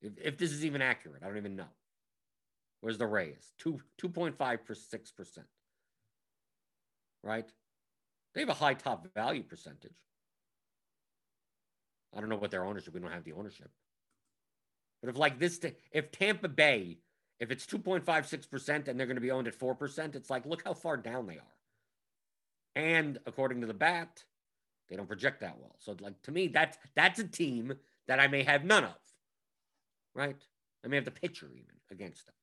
[0.00, 1.68] if, if this is even accurate, I don't even know.
[2.80, 3.52] Where's the Rays?
[3.58, 5.46] Two two point five per six percent
[7.26, 7.50] right?
[8.34, 9.96] They have a high top value percentage.
[12.14, 12.94] I don't know what their ownership.
[12.94, 13.70] We don't have the ownership.
[15.00, 15.60] But if like this,
[15.92, 16.98] if Tampa Bay,
[17.38, 20.74] if it's 2.56% and they're going to be owned at 4%, it's like, look how
[20.74, 21.56] far down they are.
[22.74, 24.24] And according to the bat,
[24.88, 25.76] they don't project that well.
[25.78, 27.74] So like to me, that's that's a team
[28.06, 28.96] that I may have none of.
[30.14, 30.36] Right?
[30.84, 32.34] I may have the pitcher even against them.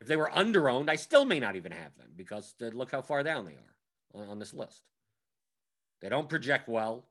[0.00, 3.02] If they were underowned, I still may not even have them because uh, look how
[3.02, 4.82] far down they are on, on this list.
[6.00, 7.06] They don't project well.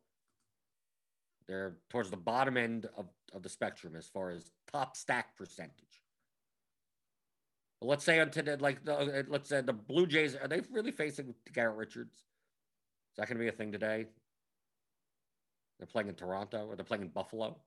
[1.48, 6.02] They're towards the bottom end of, of the spectrum as far as top stack percentage.
[7.80, 10.62] But let's say on today, like the, uh, let's say the Blue Jays, are they
[10.72, 12.16] really facing Garrett Richards?
[12.16, 14.06] Is that going to be a thing today?
[15.80, 17.58] They're playing in Toronto or they're playing in Buffalo.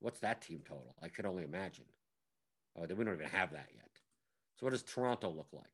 [0.00, 0.94] What's that team total?
[1.02, 1.86] I could only imagine.
[2.76, 3.88] Oh, we don't even have that yet.
[4.56, 5.64] So what does Toronto look like?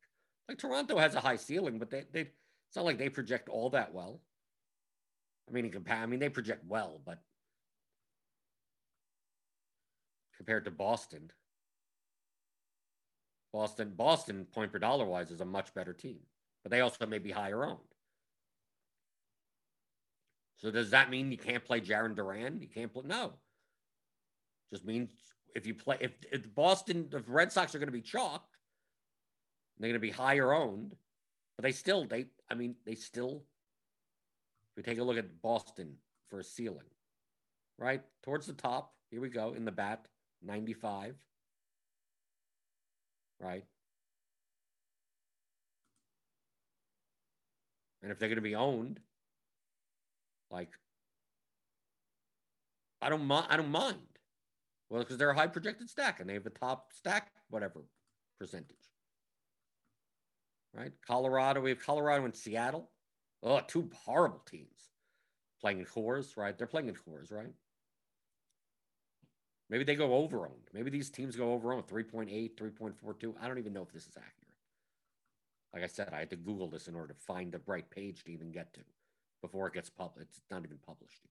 [0.49, 3.71] Like Toronto has a high ceiling, but they they it's not like they project all
[3.71, 4.21] that well.
[5.49, 7.19] I mean, in compa- I mean they project well, but
[10.37, 11.31] compared to Boston,
[13.53, 16.21] Boston Boston point per dollar wise is a much better team,
[16.63, 17.79] but they also may be higher owned.
[20.57, 22.61] So does that mean you can't play Jarren Duran?
[22.61, 23.33] You can't play no.
[24.73, 25.11] Just means
[25.55, 28.45] if you play if, if Boston the Red Sox are going to be chalk,
[29.79, 30.95] they're going to be higher owned,
[31.57, 33.43] but they still they I mean they still.
[34.77, 35.97] We take a look at Boston
[36.29, 36.87] for a ceiling,
[37.79, 38.95] right towards the top.
[39.11, 40.07] Here we go in the bat,
[40.43, 41.17] ninety five.
[43.39, 43.65] Right.
[48.03, 49.01] And if they're going to be owned,
[50.51, 50.71] like
[53.01, 53.47] I don't mind.
[53.51, 53.99] I don't mind.
[54.89, 57.85] Well, because they're a high projected stack and they have a top stack, whatever
[58.39, 58.77] percentage.
[60.75, 60.93] Right?
[61.07, 62.91] Colorado, we have Colorado and Seattle.
[63.43, 64.69] Oh, two horrible teams
[65.61, 66.57] playing in Coors, right?
[66.57, 67.53] They're playing in Coors, right?
[69.69, 70.69] Maybe they go over owned.
[70.73, 73.35] Maybe these teams go over owned 3.8, 3.42.
[73.41, 74.43] I don't even know if this is accurate.
[75.73, 78.25] Like I said, I had to Google this in order to find the right page
[78.25, 78.81] to even get to
[79.41, 80.31] before it gets published.
[80.37, 81.23] It's not even published.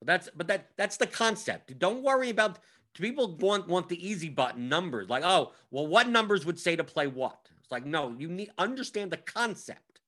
[0.00, 1.78] But that's but that that's the concept.
[1.78, 2.58] Don't worry about
[2.94, 5.08] people want want the easy button numbers.
[5.08, 7.50] Like, oh, well, what numbers would say to play what?
[7.70, 10.00] Like, no, you need understand the concept.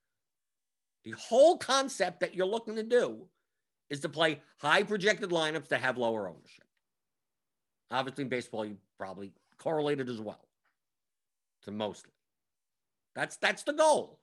[1.04, 3.26] The whole concept that you're looking to do
[3.90, 6.64] is to play high projected lineups that have lower ownership.
[7.90, 10.48] Obviously, in baseball, you probably correlated as well
[11.64, 12.12] to mostly.
[13.14, 14.18] That's that's the goal.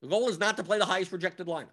[0.00, 1.68] The goal is not to play the highest projected lineups.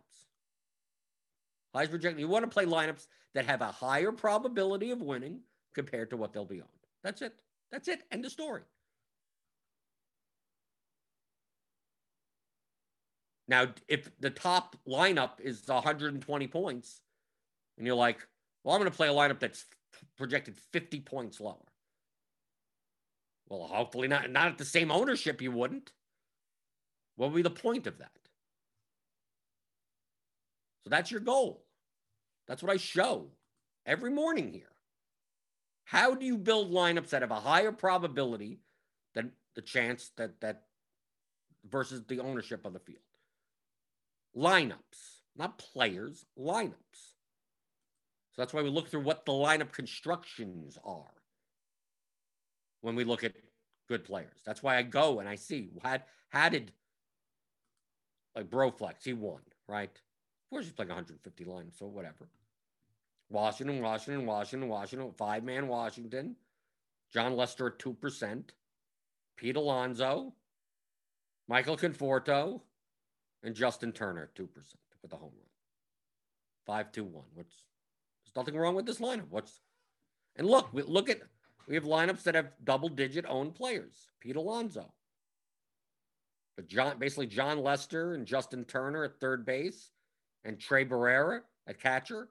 [1.73, 2.19] Highest projected.
[2.19, 5.41] You want to play lineups that have a higher probability of winning
[5.75, 6.67] compared to what they'll be on.
[7.03, 7.33] That's it.
[7.71, 8.03] That's it.
[8.11, 8.63] End of story.
[13.49, 17.01] Now, if the top lineup is 120 points,
[17.77, 18.19] and you're like,
[18.63, 19.65] well, I'm going to play a lineup that's
[20.17, 21.55] projected 50 points lower.
[23.49, 25.91] Well, hopefully not, not at the same ownership, you wouldn't.
[27.15, 28.11] What would be the point of that?
[30.83, 31.65] So that's your goal.
[32.47, 33.31] That's what I show
[33.83, 34.75] every morning here.
[35.85, 38.59] How do you build lineups that have a higher probability
[39.15, 40.65] than the chance that that
[41.67, 43.01] versus the ownership of the field?
[44.35, 46.73] Lineups, not players, lineups.
[48.31, 51.13] So that's why we look through what the lineup constructions are
[52.81, 53.33] when we look at
[53.87, 54.41] good players.
[54.45, 56.71] That's why I go and I see how, how did
[58.35, 59.89] like Broflex, he won, right?
[59.89, 62.29] Of course he's playing 150 lines, so whatever.
[63.29, 66.35] Washington, Washington, Washington, Washington, five man Washington,
[67.13, 68.43] Jon Lester at 2%,
[69.35, 70.33] Pete Alonso,
[71.47, 72.61] Michael Conforto,
[73.43, 74.47] and Justin Turner 2%
[75.01, 75.45] with a home run.
[76.65, 77.23] 5 2 1.
[77.33, 77.63] What's
[78.23, 79.29] there's nothing wrong with this lineup.
[79.29, 79.61] What's
[80.35, 81.21] and look, we look at
[81.67, 84.09] we have lineups that have double digit owned players.
[84.19, 84.91] Pete Alonso.
[86.55, 89.91] But Jon basically Jon Lester and Justin Turner at third base
[90.43, 92.29] and Tres Barrera at catcher.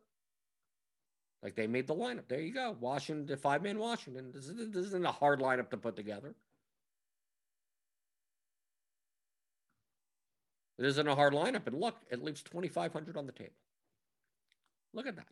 [1.43, 2.29] Like they made the lineup.
[2.29, 2.77] There you go.
[2.81, 4.33] Washington, five man Washington.
[4.35, 6.35] This, is, this isn't a hard lineup to put together.
[10.79, 11.67] It isn't a hard lineup.
[11.67, 13.53] And look, it leaves 2,500 on the table.
[14.95, 15.27] Look at that.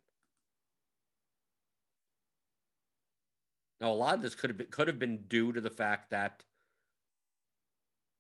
[3.81, 6.11] Now, a lot of this could have been, could have been due to the fact
[6.11, 6.45] that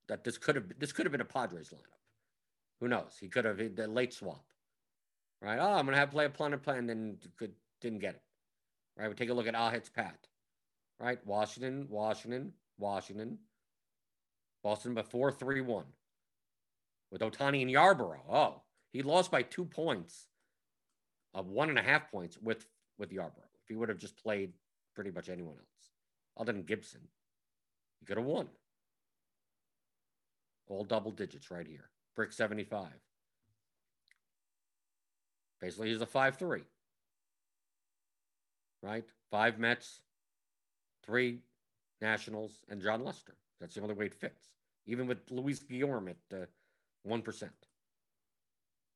[0.08, 2.00] that this could have this could have been a Padres lineup.
[2.80, 3.16] Who knows?
[3.18, 4.44] He could have the late swap,
[5.40, 5.58] right?
[5.58, 8.22] Oh, I'm gonna have to play a planet plan, and then could didn't get it.
[8.96, 9.08] Right?
[9.08, 10.28] We take a look at Al hits Pat.
[11.00, 11.18] Right?
[11.26, 13.38] Washington, Washington, Washington.
[14.62, 15.84] Boston before 3 1
[17.10, 18.20] with Ohtani and Yarbrough.
[18.30, 20.26] Oh, he lost by two points,
[21.34, 22.66] of one and a half points with,
[22.98, 23.52] with Yarbrough.
[23.62, 24.52] If he would have just played
[24.94, 25.90] pretty much anyone else,
[26.36, 27.02] other than Gibson,
[28.00, 28.48] he could have won.
[30.68, 31.90] All double digits right here.
[32.14, 32.88] Brick 75.
[35.60, 36.62] Basically, he's a 5 3
[38.86, 39.04] right?
[39.30, 40.00] Five Mets,
[41.04, 41.40] three
[42.00, 43.34] Nationals, and John Lester.
[43.60, 44.50] That's the only way it fits.
[44.86, 46.46] Even with Luis Guillorme at uh,
[47.06, 47.46] one uh,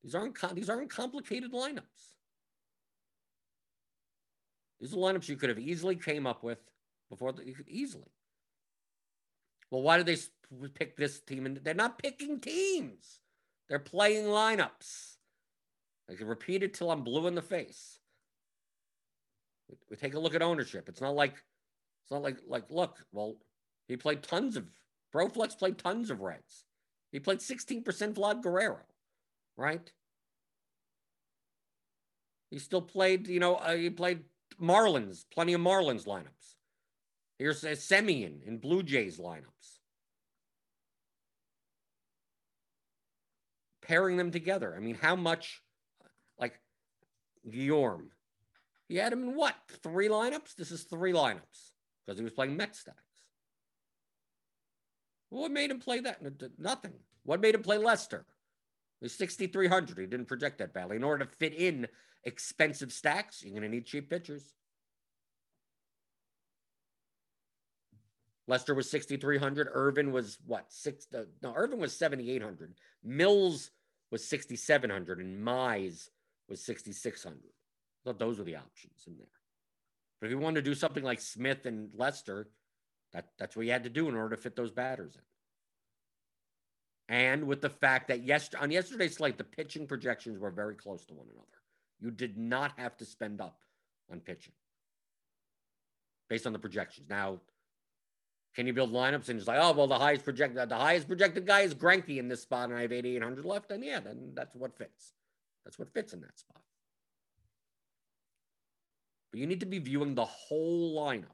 [0.03, 2.15] These aren't these aren't complicated lineups.
[4.81, 6.59] These are lineups you could have easily came up with
[7.11, 8.11] before the, easily.
[9.71, 10.17] Well, why did they
[10.75, 11.47] pick this team?
[11.47, 13.21] And they're not picking teams.
[13.69, 15.17] They're playing lineups.
[16.11, 18.01] I can repeat it till I'm blue in the face.
[19.89, 20.89] We take a look at ownership.
[20.89, 22.99] It's not like it's not like like look.
[23.13, 23.37] Well,
[23.87, 24.67] he played tons of
[25.15, 26.65] Broflex played tons of Reds.
[27.13, 27.83] He played 16%
[28.15, 28.81] Vlad Guerrero,
[29.57, 29.91] right?
[32.51, 34.25] He still played, you know, uh, he played
[34.61, 36.55] Marlins, plenty of Marlins lineups.
[37.39, 39.79] Here's a Semien in Blue Jays lineups.
[43.83, 44.75] Pairing them together.
[44.77, 45.63] I mean, how much,
[46.39, 46.61] like
[47.49, 48.09] Guillorme,
[48.89, 49.55] he had him in what?
[49.83, 50.55] Three lineups?
[50.57, 51.73] This is three lineups
[52.05, 53.10] because he was playing Met stacks.
[55.31, 56.21] What made him play that?
[56.59, 56.93] Nothing.
[57.25, 58.27] What made him play Lester?
[59.01, 59.99] He was 6,300.
[59.99, 60.97] He didn't project that badly.
[60.97, 61.87] In order to fit in
[62.25, 64.55] expensive stacks, you're going to need cheap pitchers.
[68.47, 69.69] Lester was 6,300.
[69.73, 70.67] Irvin was what?
[70.69, 71.07] Six?
[71.15, 72.75] Uh, no, Irvin was 7,800.
[73.05, 73.71] Mills
[74.11, 75.21] was 6,700.
[75.21, 76.09] And Mize
[76.49, 79.27] was 6,600 I thought those were the options in there.
[80.21, 82.49] But if you wanted to do something like Smith and Lester,
[83.13, 85.23] that, that's what you had to do in order to fit those batters in.
[87.15, 91.05] And with the fact that yes, on yesterday's slate, the pitching projections were very close
[91.07, 91.47] to one another.
[92.01, 93.59] You did not have to spend up
[94.11, 94.53] on pitching
[96.29, 97.09] based on the projections.
[97.11, 97.41] Now,
[98.55, 101.47] can you build lineups and just like, oh, well, the highest projected, the highest projected
[101.47, 104.55] guy is Greinke in this spot, and I have 8,800 left, and yeah, then that's
[104.55, 105.13] what fits.
[105.65, 106.63] That's what fits in that spot.
[109.31, 111.27] But you need to be viewing the whole lineup.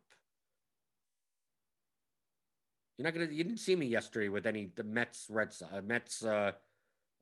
[2.96, 3.26] You're not gonna.
[3.26, 6.52] You didn't see me yesterday with any the Mets, Red Sox, uh, Mets, uh,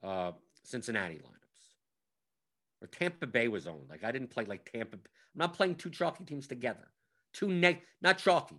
[0.03, 3.89] uh, Cincinnati lineups, or Tampa Bay was owned.
[3.91, 4.97] Like I didn't play like Tampa.
[4.97, 5.01] I'm
[5.35, 6.89] not playing two chalky teams together.
[7.33, 8.57] Two neg, not chalky.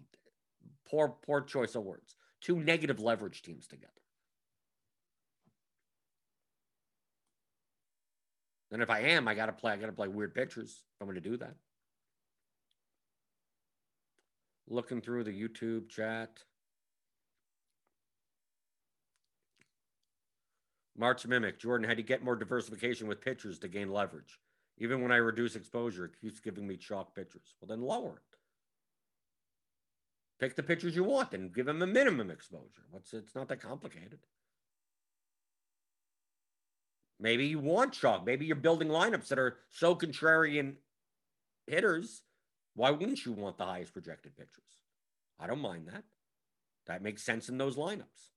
[0.89, 2.15] Poor, poor choice of words.
[2.41, 3.91] Two negative leverage teams together.
[8.71, 9.71] And if I am, I gotta play.
[9.71, 10.83] I gotta play weird pitchers.
[10.99, 11.55] I'm gonna do that.
[14.67, 16.43] looking through the YouTube chat.
[20.97, 24.39] March Mimic, Jordan, how do you get more diversification with pitchers to gain leverage?
[24.77, 27.55] Even when I reduce exposure, it keeps giving me chalk pitchers.
[27.59, 28.37] Well, then lower it.
[30.39, 32.83] Pick the pitchers you want and give them a minimum exposure.
[32.91, 34.19] What's it's not that complicated.
[37.19, 38.25] Maybe you want chalk.
[38.25, 40.75] Maybe you're building lineups that are so contrarian
[41.67, 42.23] hitters.
[42.73, 44.83] Why wouldn't you want the highest projected pitchers?
[45.39, 46.03] I don't mind that.
[46.87, 48.34] That makes sense in those lineups.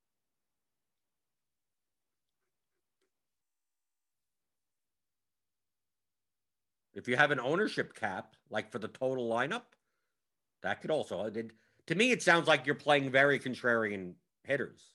[6.99, 9.63] If you have an ownership cap, like for the total lineup,
[10.61, 11.31] that could also.
[11.87, 14.93] To me, it sounds like you're playing very contrarian hitters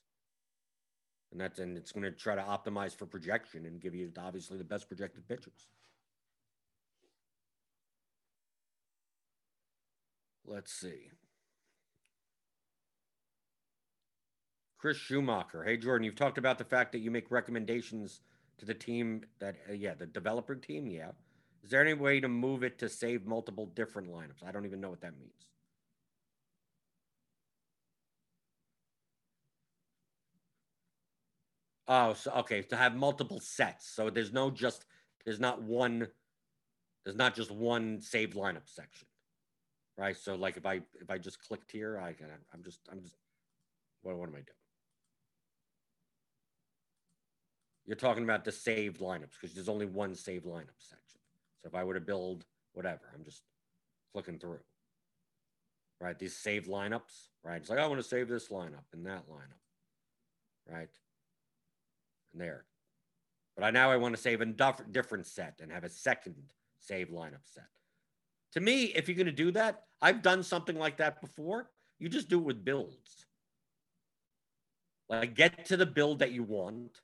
[1.35, 4.57] and that's and it's going to try to optimize for projection and give you obviously
[4.57, 5.67] the best projected pitchers.
[10.45, 11.09] Let's see.
[14.77, 15.63] Chris Schumacher.
[15.65, 18.21] Hey, Jordan, you've talked about the fact that you make recommendations
[18.59, 20.87] to the team that, uh, yeah, the developer team.
[20.87, 21.11] Yeah.
[21.65, 24.47] Is there any way to move it to save multiple different lineups?
[24.47, 25.47] I don't even know what that means.
[31.87, 33.89] Oh, so okay, to have multiple sets.
[33.89, 34.85] So there's no just
[35.25, 36.07] there's not one
[37.03, 39.07] there's not just one saved lineup section.
[39.97, 40.15] Right?
[40.15, 43.15] So like if I if I just clicked here, I can I'm just I'm just
[44.03, 44.45] what what am I doing?
[47.87, 51.14] You're talking about the saved lineups because there's only one saved lineup section.
[51.65, 53.41] So if I were to build whatever, I'm just
[54.13, 54.59] clicking through.
[55.99, 56.17] Right?
[56.19, 57.59] These saved lineups, right?
[57.59, 59.63] It's like I want to save this lineup and that lineup.
[60.71, 60.89] Right?
[62.33, 62.65] And there.
[63.55, 66.35] But I now I want to save a different set and have a second
[66.77, 67.63] save lineup set.
[68.51, 71.71] To me, if you're going to do that, I've done something like that before.
[71.97, 73.25] You just do it with builds.
[75.09, 77.01] Like get to the build that you want.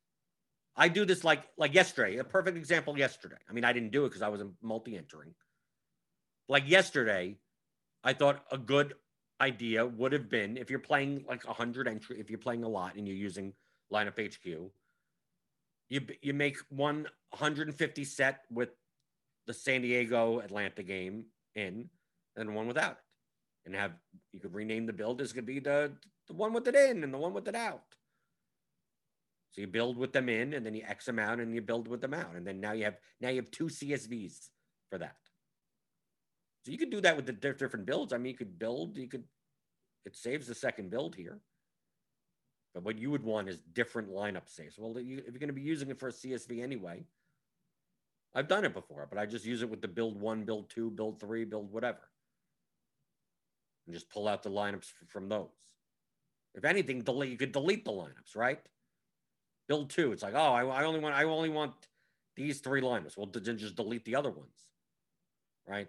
[0.76, 2.18] I do this like like yesterday.
[2.18, 3.38] A perfect example yesterday.
[3.50, 5.34] I mean, I didn't do it because I was multi-entering.
[6.48, 7.38] Like yesterday,
[8.04, 8.94] I thought a good
[9.40, 12.96] idea would have been if you're playing like 100 entry, if you're playing a lot
[12.96, 13.54] and you're using
[13.92, 14.72] lineup HQ,
[15.90, 18.70] you you make 150 set with
[19.48, 21.90] the San Diego Atlanta game in,
[22.38, 22.98] and one without it,
[23.66, 23.92] and have
[24.32, 25.92] you could rename the build as could be the
[26.28, 27.84] the one with it in and the one with it out.
[29.52, 31.88] So you build with them in, and then you X them out, and you build
[31.88, 34.50] with them out, and then now you have now you have two CSVs
[34.90, 35.16] for that.
[36.64, 38.14] So you could do that with the different builds.
[38.14, 39.24] I mean, you could build, you could.
[40.06, 41.40] It saves the second build here.
[42.74, 44.78] But what you would want is different lineup saves.
[44.78, 47.04] Well, if you're going to be using it for a CSV anyway,
[48.34, 50.90] I've done it before, but I just use it with the build one, build two,
[50.90, 52.00] build three, build whatever.
[53.86, 55.50] And just pull out the lineups from those.
[56.56, 58.60] If anything, delete you could delete the lineups, right?
[59.72, 60.12] Build two.
[60.12, 61.74] It's like, oh, I, I only want I only want
[62.36, 63.16] these three lineups.
[63.16, 64.68] Well, then just delete the other ones,
[65.66, 65.88] right?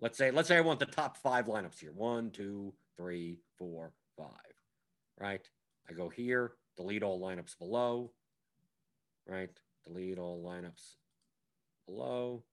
[0.00, 1.92] Let's say let's say I want the top five lineups here.
[1.92, 4.54] One, two, three, four, five
[5.20, 5.48] right?
[5.88, 8.12] I go here, delete all lineups below,
[9.26, 9.50] right?
[9.86, 10.96] Delete all lineups
[11.86, 12.44] below,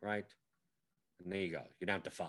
[0.00, 0.26] right?
[1.22, 1.62] And there you go.
[1.80, 2.28] You're down to five.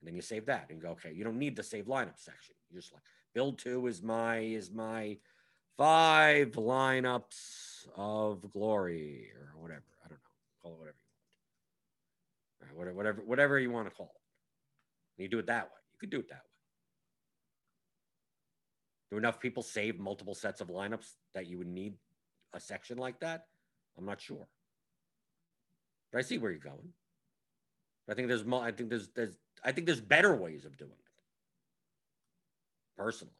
[0.00, 2.54] And then you save that and go, okay, you don't need the save lineup section.
[2.70, 3.02] You're just like
[3.34, 5.18] build two is my is my
[5.76, 9.82] five lineups of glory or whatever.
[10.04, 10.62] I don't know.
[10.62, 10.96] Call it whatever
[12.60, 12.86] you want.
[12.86, 15.22] Right, whatever, whatever you want to call it.
[15.22, 15.80] You do it that way.
[15.92, 16.40] You could do it that way.
[19.10, 21.94] Do enough people save multiple sets of lineups that you would need
[22.52, 23.46] a section like that?
[23.98, 24.48] I'm not sure.
[26.10, 26.92] But I see where you're going.
[28.08, 30.92] I think there's more I think there's there's I think there's better ways of doing
[30.92, 31.03] it.
[32.96, 33.34] Personally.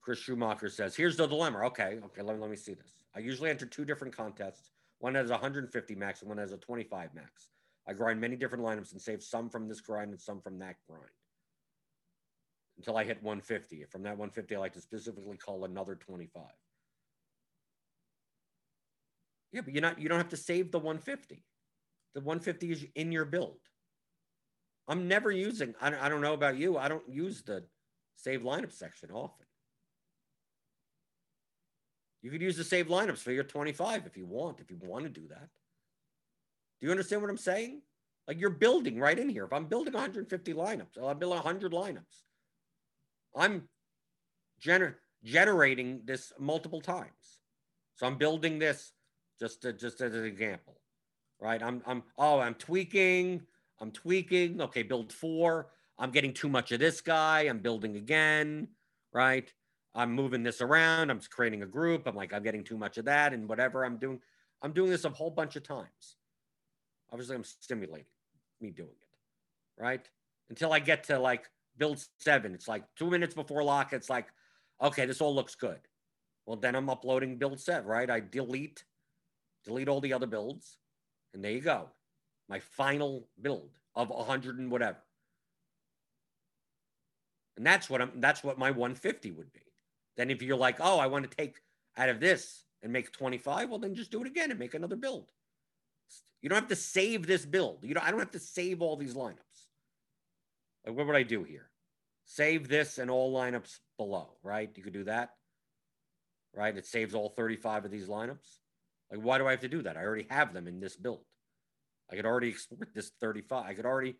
[0.00, 1.58] Chris Schumacher says, here's the dilemma.
[1.66, 2.94] Okay, okay, let me, let me see this.
[3.14, 4.70] I usually enter two different contests.
[5.00, 7.50] One has 150 max and one has a 25 max.
[7.86, 10.76] I grind many different lineups and save some from this grind and some from that
[10.88, 11.10] grind
[12.78, 13.84] until I hit 150.
[13.90, 16.42] From that 150, I like to specifically call another 25.
[19.52, 21.42] Yeah, but you're not you don't have to save the 150.
[22.14, 23.58] The 150 is in your build.
[24.88, 27.64] I'm never using, I, I don't know about you, I don't use the
[28.16, 29.46] save lineup section often.
[32.22, 35.04] You could use the save lineups for your 25 if you want, if you want
[35.04, 35.48] to do that.
[36.80, 37.82] Do you understand what I'm saying?
[38.26, 39.44] Like you're building right in here.
[39.44, 42.22] If I'm building 150 lineups, I'll build 100 lineups.
[43.36, 43.68] I'm
[44.62, 47.38] gener- generating this multiple times.
[47.94, 48.92] So I'm building this
[49.40, 50.77] just to, just as an example,
[51.40, 51.62] right?
[51.62, 53.42] I'm I'm oh I'm tweaking.
[53.80, 54.60] I'm tweaking.
[54.60, 55.68] Okay, build four.
[55.98, 57.42] I'm getting too much of this guy.
[57.42, 58.68] I'm building again,
[59.12, 59.52] right?
[59.94, 61.10] I'm moving this around.
[61.10, 62.06] I'm creating a group.
[62.06, 64.20] I'm like, I'm getting too much of that and whatever I'm doing.
[64.62, 66.16] I'm doing this a whole bunch of times.
[67.10, 68.06] Obviously, I'm stimulating
[68.60, 70.08] me doing it, right?
[70.50, 72.54] Until I get to like build seven.
[72.54, 73.92] It's like two minutes before lock.
[73.92, 74.26] It's like,
[74.82, 75.80] okay, this all looks good.
[76.46, 78.10] Well, then I'm uploading build set, right?
[78.10, 78.84] I delete,
[79.64, 80.78] delete all the other builds.
[81.34, 81.88] And there you go.
[82.48, 84.98] My final build of 100 and whatever.
[87.56, 89.60] And that's what I'm that's what my 150 would be.
[90.16, 91.56] Then if you're like, oh, I want to take
[91.96, 94.96] out of this and make 25, well then just do it again and make another
[94.96, 95.26] build.
[96.40, 97.78] You don't have to save this build.
[97.82, 99.66] You know, I don't have to save all these lineups.
[100.86, 101.68] Like what would I do here?
[102.24, 104.70] Save this and all lineups below, right?
[104.76, 105.30] You could do that.
[106.54, 106.76] Right?
[106.76, 108.58] It saves all 35 of these lineups.
[109.10, 109.96] Like, why do I have to do that?
[109.96, 111.20] I already have them in this build.
[112.10, 113.66] I could already export this 35.
[113.66, 114.16] I could already,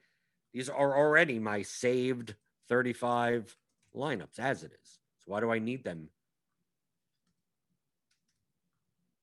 [0.52, 2.34] these are already my saved
[2.68, 3.56] 35
[3.94, 4.98] lineups as it is.
[5.18, 6.08] So why do I need them?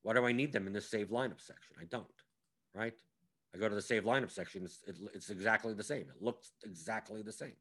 [0.02, 1.76] Why do I need them in the save lineup section?
[1.82, 2.06] I don't,
[2.74, 2.94] right?
[3.54, 4.66] I go to the save lineup section.
[4.66, 6.02] It's, it, it's exactly the same.
[6.02, 7.56] It looks exactly the same.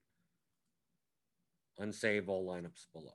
[1.81, 3.15] Unsave all lineups below.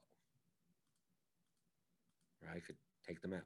[2.42, 2.58] Right?
[2.58, 3.44] I could take them out.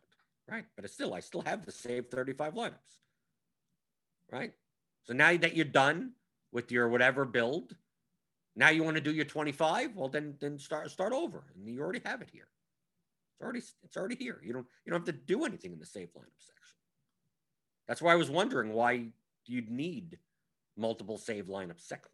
[0.50, 0.66] Right.
[0.76, 3.00] But it's still, I still have the save 35 lineups.
[4.32, 4.54] Right.
[5.04, 6.12] So now that you're done
[6.52, 7.76] with your whatever build,
[8.56, 9.96] now you want to do your 25?
[9.96, 11.44] Well, then then start start over.
[11.56, 12.48] And you already have it here.
[13.34, 14.40] It's already it's already here.
[14.44, 16.78] You don't you don't have to do anything in the save lineup section.
[17.88, 19.08] That's why I was wondering why
[19.46, 20.20] you'd need
[20.78, 22.13] multiple save lineup sections.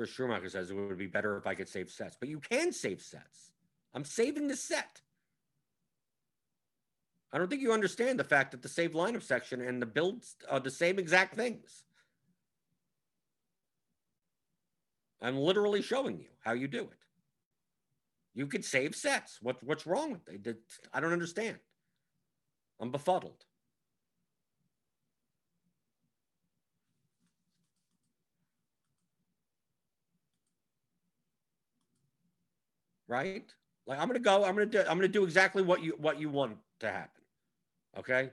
[0.00, 2.72] Chris Schumacher says it would be better if I could save sets, but you can
[2.72, 3.50] save sets.
[3.92, 5.02] I'm saving the set.
[7.30, 10.36] I don't think you understand the fact that the save lineup section and the builds
[10.48, 11.84] are the same exact things.
[15.20, 16.98] I'm literally showing you how you do it.
[18.34, 19.36] You could save sets.
[19.42, 20.56] What, what's wrong with it?
[20.94, 21.58] I don't understand.
[22.80, 23.44] I'm befuddled.
[33.10, 33.52] Right?
[33.86, 34.44] Like I'm gonna go.
[34.44, 34.80] I'm gonna do.
[34.80, 37.22] I'm gonna do exactly what you what you want to happen.
[37.98, 38.30] Okay.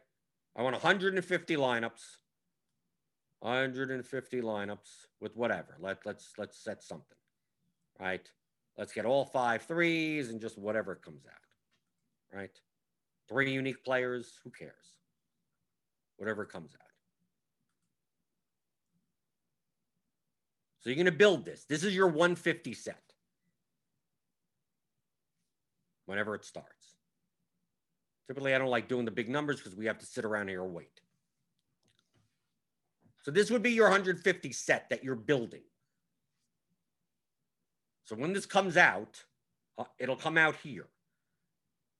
[0.55, 2.17] I want 150 lineups.
[3.39, 5.75] 150 lineups with whatever.
[5.79, 7.17] Let let's let's set something.
[7.99, 8.29] Right.
[8.77, 12.37] Let's get all five threes and just whatever comes out.
[12.37, 12.51] Right.
[13.27, 14.39] Three unique players.
[14.43, 14.99] Who cares?
[16.17, 16.81] Whatever comes out.
[20.79, 21.65] So you're going to build this.
[21.65, 23.06] This is your 150 set
[26.07, 26.95] whenever it starts.
[28.27, 30.63] Typically, I don't like doing the big numbers because we have to sit around here
[30.63, 31.01] and wait.
[33.21, 35.61] So this would be your 150 set that you're building.
[38.05, 39.23] So when this comes out,
[39.77, 40.87] uh, it'll come out here.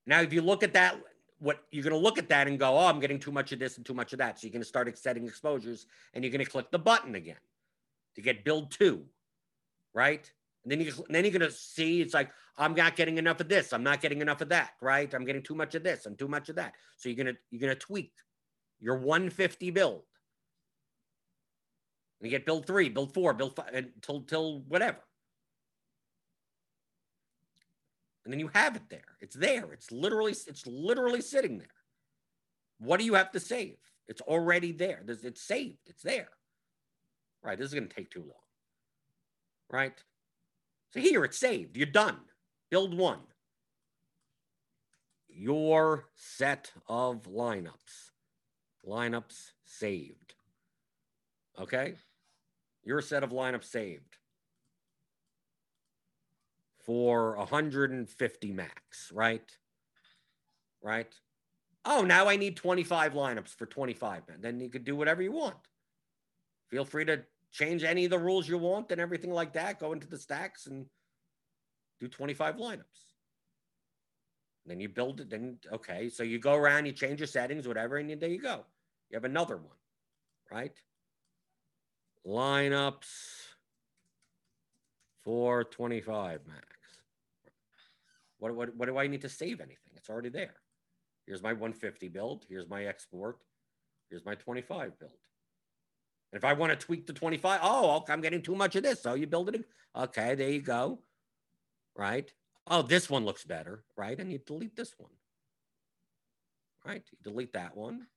[0.06, 0.96] Now, if you look at that,
[1.40, 3.60] what you're going to look at that and go, oh, I'm getting too much of
[3.60, 4.40] this and too much of that.
[4.40, 7.36] So you're going to start setting exposures and you're going to click the button again
[8.16, 9.04] to get build two,
[9.94, 10.32] right?
[10.68, 13.72] And then you then you're gonna see it's like I'm not getting enough of this.
[13.72, 14.72] I'm not getting enough of that.
[14.82, 15.14] Right?
[15.14, 16.74] I'm getting too much of this and too much of that.
[16.98, 18.12] So you're gonna you're gonna tweak
[18.82, 20.04] your 150 build.
[22.20, 25.00] And you get build three, build four, build five until till whatever.
[28.26, 29.16] And then you have it there.
[29.22, 29.72] It's there.
[29.72, 31.68] It's literally it's literally sitting there.
[32.80, 33.78] What do you have to save?
[34.10, 35.02] It's already there.
[35.08, 35.88] It's saved.
[35.88, 36.28] It's there.
[37.42, 37.58] Right.
[37.58, 38.44] This is going to take too long.
[39.70, 39.94] Right.
[40.90, 41.78] So here it's saved.
[41.78, 42.18] You're done.
[42.70, 43.20] Build one.
[45.28, 48.12] Your set of lineups.
[48.86, 50.34] Lineups saved.
[51.60, 51.96] Okay?
[52.84, 54.18] Your set of lineups saved
[56.88, 59.52] for 150 max, right?
[60.82, 61.14] Right?
[61.84, 64.38] Oh, now I need 25 lineups for 25 men.
[64.40, 65.58] Then you could do whatever you want.
[66.70, 67.24] Feel free to
[67.58, 69.80] change any of the rules you want and everything like that.
[69.80, 70.86] Go into the stacks and
[72.00, 72.84] do 25 lineups.
[74.68, 75.30] Then you build it.
[75.30, 76.10] Then, okay.
[76.10, 78.66] So you go around, you change your settings, whatever, and there you go.
[79.10, 79.78] You have another one,
[80.52, 80.78] right?
[82.28, 83.08] Lineups
[85.24, 86.64] for 25 max.
[88.40, 89.94] What, what, what do I need to save anything?
[89.96, 90.56] It's already there.
[91.26, 92.46] Here's my 150 build.
[92.48, 93.38] Here's my export.
[94.10, 95.12] Here's my 25 build.
[96.32, 99.02] And if I want to tweak the 25, oh, I'm getting too much of this.
[99.04, 99.66] So you build it.
[99.96, 101.00] Okay, there you go.
[101.96, 102.32] right?
[102.68, 104.20] Oh, this one looks better, right?
[104.20, 105.12] And you delete this one,
[106.86, 107.04] right?
[107.12, 108.08] You delete that one,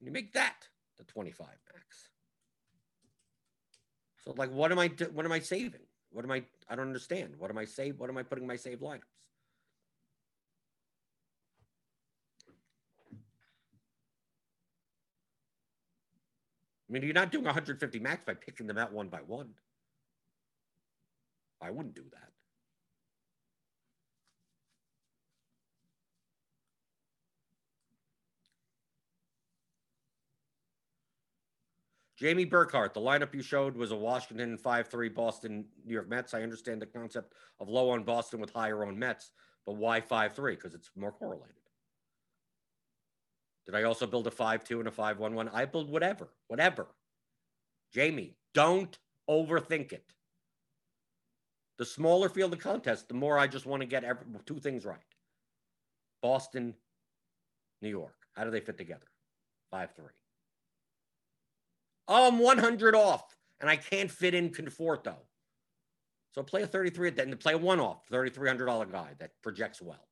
[0.00, 0.68] you make that
[0.98, 2.08] the 25 max.
[4.24, 4.88] So, like, what am I?
[5.12, 5.80] What am I saving?
[6.10, 6.44] What am I?
[6.68, 7.34] I don't understand.
[7.38, 7.98] What am I save?
[7.98, 9.02] What am I putting my save lineups?
[16.88, 19.50] I mean, you're not doing 150 max by picking them out one by one.
[21.60, 22.28] I wouldn't do that.
[32.16, 36.34] Jamie Burkhart, the lineup you showed was a Washington 5 3 Boston New York Mets.
[36.34, 39.30] I understand the concept of low on Boston with higher on Mets,
[39.64, 40.54] but why 5 3?
[40.56, 41.54] Because it's more correlated.
[43.68, 45.50] Did I also build a 5 2 and a 5 1 1?
[45.50, 46.86] I build whatever, whatever.
[47.92, 48.98] Jamie, don't
[49.28, 50.14] overthink it.
[51.76, 54.86] The smaller field of contest, the more I just want to get every, two things
[54.86, 54.98] right
[56.22, 56.74] Boston,
[57.82, 58.14] New York.
[58.32, 59.06] How do they fit together?
[59.70, 60.06] 5 3.
[62.08, 65.16] Oh, I'm 100 off and I can't fit in Conforto.
[66.34, 70.08] So play a 33 then play a one off, $3,300 guy that projects well.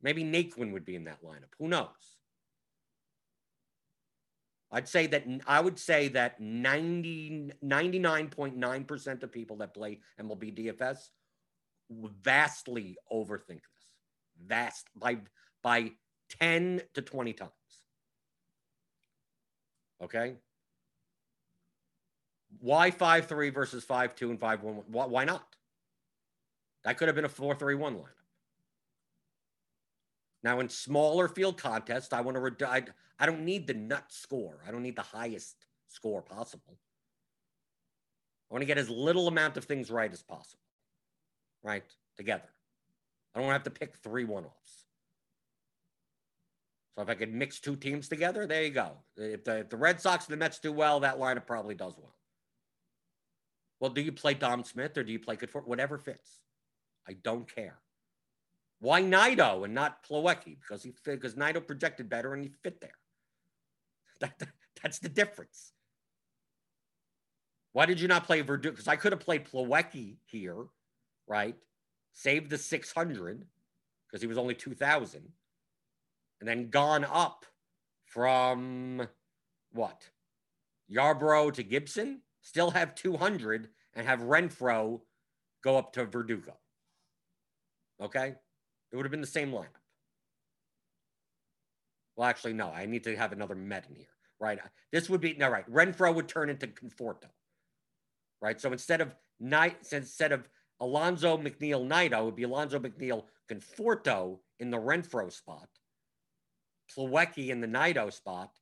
[0.00, 1.52] Maybe Naquin would be in that lineup.
[1.58, 2.13] Who knows?
[4.74, 10.98] I'd say that I would say that 90, 99.9% of people that play MLB DFS
[11.90, 13.86] vastly overthink this.
[14.44, 15.18] Vast by
[15.62, 15.92] by
[16.40, 17.52] 10 to 20 times.
[20.02, 20.34] Okay?
[22.58, 24.74] Why 5 3 versus 5 2 and 5 1?
[24.88, 25.46] Why not?
[26.82, 28.23] That could have been a 4 3 1 lineup.
[30.44, 32.84] Now, in smaller field contests, I want to, re- I,
[33.18, 34.58] I don't need the nut score.
[34.68, 35.56] I don't need the highest
[35.88, 36.78] score possible.
[38.50, 40.62] I want to get as little amount of things right as possible,
[41.62, 41.82] right?
[42.18, 42.48] Together.
[43.34, 44.84] I don't have to pick three one offs.
[46.94, 48.92] So if I could mix two teams together, there you go.
[49.16, 51.94] If the, if the Red Sox and the Mets do well, that lineup probably does
[51.96, 52.14] well.
[53.80, 55.66] Well, do you play Dom Smith or do you play Conforto?
[55.66, 56.40] Whatever fits.
[57.08, 57.78] I don't care.
[58.80, 60.56] Why Nido and not Plawecki?
[60.60, 62.98] Because he because Nido projected better and he fit there.
[64.20, 64.48] That, that,
[64.82, 65.72] that's the difference.
[67.72, 68.72] Why did you not play Verdugo?
[68.72, 70.66] Because I could have played Plawecki here,
[71.26, 71.56] right?
[72.12, 73.44] Saved the 600
[74.06, 75.22] because he was only 2,000
[76.40, 77.44] and then gone up
[78.04, 79.08] from
[79.72, 80.08] what?
[80.88, 85.00] Yarbrough to Gibson, still have 200 and have Renfroe
[85.64, 86.56] go up to Verdugo.
[88.00, 88.34] Okay?
[88.94, 89.82] It would have been the same lineup.
[92.14, 92.70] Well, actually, no.
[92.70, 94.06] I need to have another Met in here,
[94.38, 94.60] right?
[94.92, 95.68] This would be no right.
[95.68, 97.26] Renfroe would turn into Conforto,
[98.40, 98.60] right?
[98.60, 104.38] So instead of night, instead of Alonso McNeil Nido, it would be Alonso McNeil Conforto
[104.60, 105.68] in the Renfroe spot,
[106.96, 108.52] Plawecki in the Nido spot,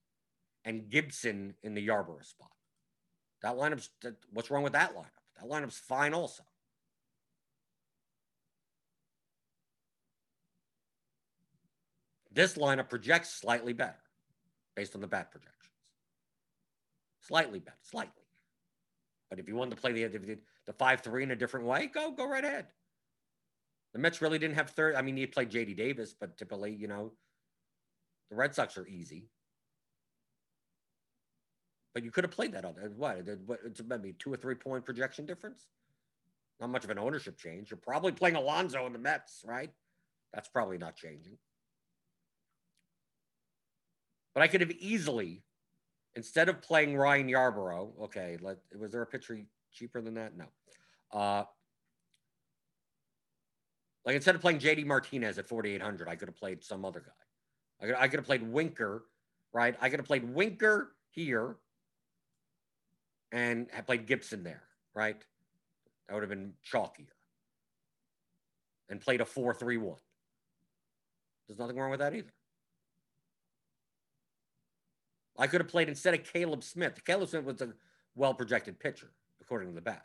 [0.64, 2.56] and Gibson in the Yarbrough spot.
[3.42, 3.90] That lineup's
[4.32, 5.10] what's wrong with that lineup?
[5.38, 6.44] That lineup's fine also.
[12.34, 14.00] This lineup projects slightly better
[14.74, 15.58] based on the bat projections.
[17.20, 18.22] Slightly better, slightly.
[19.28, 22.10] But if you wanted to play the the five three in a different way, go
[22.10, 22.66] go right ahead.
[23.92, 24.94] The Mets really didn't have third.
[24.94, 27.12] I mean, you played JD Davis, but typically, you know,
[28.30, 29.28] the Red Sox are easy.
[31.94, 33.26] But you could have played that other what?
[33.64, 35.66] It's maybe two or three point projection difference.
[36.60, 37.70] Not much of an ownership change.
[37.70, 39.70] You're probably playing Alonso in the Mets, right?
[40.32, 41.36] That's probably not changing.
[44.34, 45.42] But I could have easily,
[46.14, 49.38] instead of playing Ryan Yarbrough, okay, let, was there a pitcher
[49.72, 50.32] cheaper than that?
[50.36, 50.46] No.
[51.12, 51.44] Uh,
[54.04, 57.12] like instead of playing JD Martinez at 4,800, I could have played some other guy.
[57.80, 59.04] I could, I could have played Winker,
[59.52, 59.76] right?
[59.80, 61.56] I could have played Winker here
[63.30, 64.62] and have played Gibson there,
[64.94, 65.22] right?
[66.08, 67.06] That would have been chalkier.
[68.88, 69.96] And played a 4 3 1.
[71.48, 72.32] There's nothing wrong with that either.
[75.38, 77.04] I could have played instead of Caleb Smith.
[77.04, 77.72] Caleb Smith was a
[78.14, 79.10] well projected pitcher,
[79.40, 80.04] according to the bat.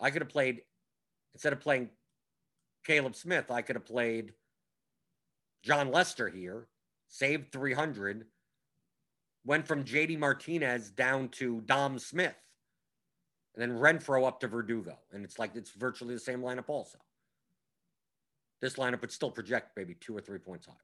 [0.00, 0.62] I could have played,
[1.34, 1.90] instead of playing
[2.84, 4.34] Caleb Smith, I could have played
[5.62, 6.68] Jon Lester here,
[7.08, 8.26] saved 300,
[9.44, 12.36] went from JD Martinez down to Dom Smith,
[13.54, 14.98] and then Renfroe up to Verdugo.
[15.12, 16.98] And it's like it's virtually the same lineup, also.
[18.60, 20.76] This lineup would still project maybe two or three points higher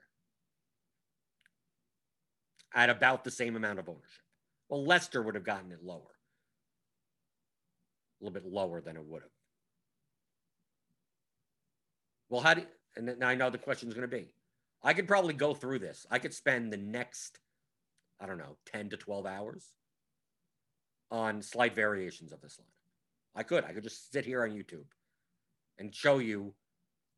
[2.75, 4.23] at about the same amount of ownership.
[4.69, 6.17] Well, Lester would have gotten it lower,
[8.21, 9.31] a little bit lower than it would have.
[12.31, 12.65] Well, how do
[12.97, 14.35] and then I know the question is going to be.
[14.83, 16.07] I could probably go through this.
[16.11, 17.39] I could spend the next,
[18.21, 19.73] I don't know, 10 to 12 hours
[21.11, 22.67] on slight variations of this line.
[23.35, 23.65] I could.
[23.65, 24.87] I could just sit here on YouTube
[25.79, 26.55] and show you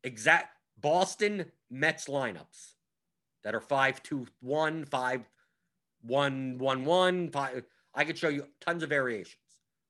[0.03, 2.73] exact Boston Mets lineups
[3.43, 5.29] that are 5 2 1, 5
[6.07, 7.63] 1 1 1, 5.
[7.93, 9.37] I could show you tons of variations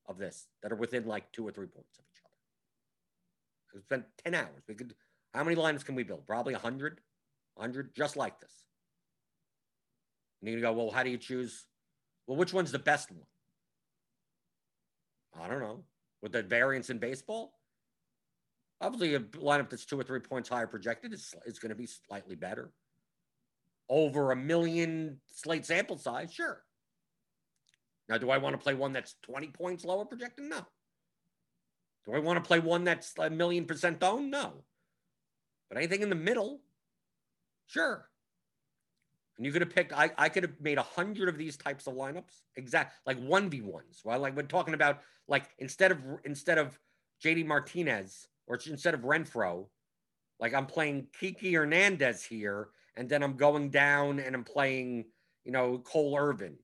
[0.07, 2.35] of this that are within like two or three points of each other.
[3.73, 4.63] We spent 10 hours.
[4.67, 4.93] We could,
[5.33, 6.25] how many lines can we build?
[6.27, 7.01] Probably 100,
[7.55, 8.51] 100, just like this.
[10.41, 11.65] And you go, well, how do you choose?
[12.27, 13.21] Well, which one's the best one?
[15.41, 15.83] I don't know.
[16.21, 17.53] With the variance in baseball,
[18.79, 21.87] obviously a lineup that's two or three points higher projected is, is going to be
[21.87, 22.71] slightly better.
[23.89, 26.63] Over a million slate sample size, sure.
[28.07, 30.45] Now, do I want to play one that's 20 points lower projected?
[30.45, 30.65] No.
[32.05, 34.29] Do I want to play one that's a million percent owned?
[34.29, 34.63] No.
[35.69, 36.61] But anything in the middle,
[37.67, 38.07] sure.
[39.37, 41.87] And you could have picked, I, I could have made a hundred of these types
[41.87, 44.05] of lineups, exact like 1v1s.
[44.05, 46.79] Well, like we're talking about like instead of instead of
[47.23, 49.65] JD Martinez or instead of Renfroe,
[50.39, 55.05] like I'm playing Kiki Hernandez here, and then I'm going down and I'm playing,
[55.43, 56.57] you know, Cole Irvin,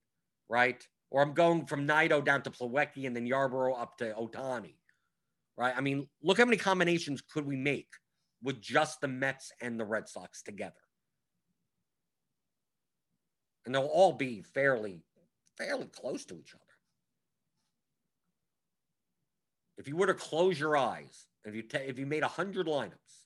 [0.48, 0.86] right?
[1.10, 4.74] Or I'm going from Nido down to Plawecki and then Yarbrough up to Ohtani,
[5.56, 5.74] right?
[5.76, 7.88] I mean, look how many combinations could we make
[8.42, 10.74] with just the Mets and the Red Sox together.
[13.64, 15.02] And they'll all be fairly,
[15.56, 16.64] fairly close to each other.
[19.78, 23.21] If you were to close your eyes, if you if you made hundred lineups,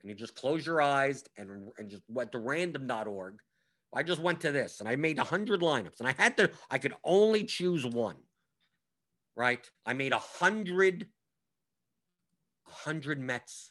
[0.00, 3.40] and you just close your eyes and and just went to random.org
[3.94, 6.78] I just went to this and I made 100 lineups and I had to, I
[6.78, 8.16] could only choose one,
[9.34, 9.66] right?
[9.86, 11.06] I made 100,
[12.64, 13.70] 100 Mets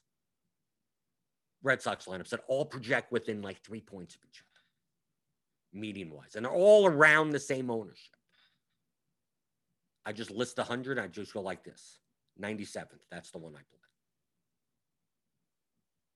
[1.61, 6.35] Red Sox lineups that all project within like three points of each other, median wise,
[6.35, 8.15] and they're all around the same ownership.
[10.05, 10.97] I just list 100.
[10.97, 11.99] I just go like this
[12.41, 12.85] 97th.
[13.11, 13.86] That's the one I play.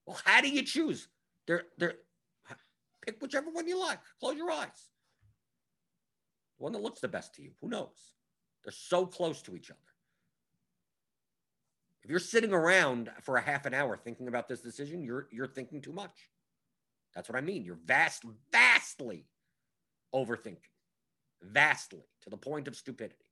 [0.05, 1.07] Well, how do you choose?
[1.47, 1.95] They're, they're,
[3.05, 3.99] Pick whichever one you like.
[4.19, 4.89] Close your eyes.
[6.57, 7.51] The one that looks the best to you.
[7.61, 8.13] Who knows?
[8.63, 9.79] They're so close to each other.
[12.03, 15.47] If you're sitting around for a half an hour thinking about this decision, you're you're
[15.47, 16.29] thinking too much.
[17.15, 17.63] That's what I mean.
[17.63, 19.25] You're vast, vastly
[20.13, 20.57] overthinking.
[21.43, 23.25] Vastly to the point of stupidity.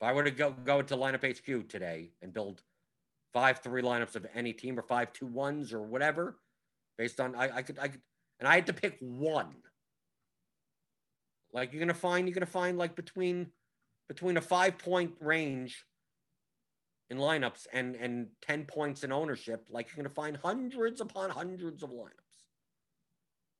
[0.00, 2.62] If I were to go go to lineup HQ today and build
[3.32, 6.36] five three lineups of any team or five two ones or whatever,
[6.96, 8.00] based on I, I could I could
[8.38, 9.54] and I had to pick one.
[11.52, 13.48] Like you're gonna find you're gonna find like between
[14.08, 15.84] between a five point range
[17.10, 21.82] in lineups and and 10 points in ownership, like you're gonna find hundreds upon hundreds
[21.82, 22.12] of lineups.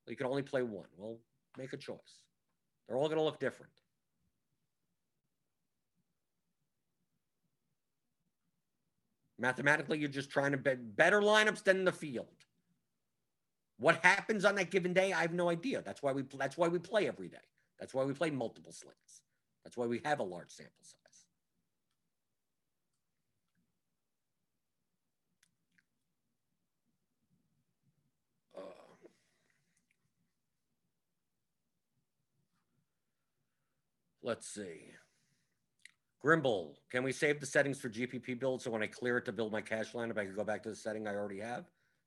[0.07, 0.87] You can only play one.
[0.97, 1.19] Well,
[1.57, 2.23] make a choice.
[2.87, 3.73] They're all gonna look different.
[9.39, 12.27] Mathematically, you're just trying to bet better lineups than the field.
[13.79, 15.83] What happens on that given day, I have no idea.
[15.83, 17.39] That's why we that's why we play every day.
[17.79, 19.23] That's why we play multiple slates.
[19.65, 21.27] That's why we have a large sample size.
[28.57, 28.61] Uh,
[34.23, 34.98] let's see.
[36.25, 39.33] Grimble, can we save the settings for GPP build so when I clear it to
[39.33, 41.65] build my cash lineup, I can go back to the setting I already have?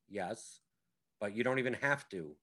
[0.09, 0.59] Yes
[1.21, 2.35] but you don't even have to.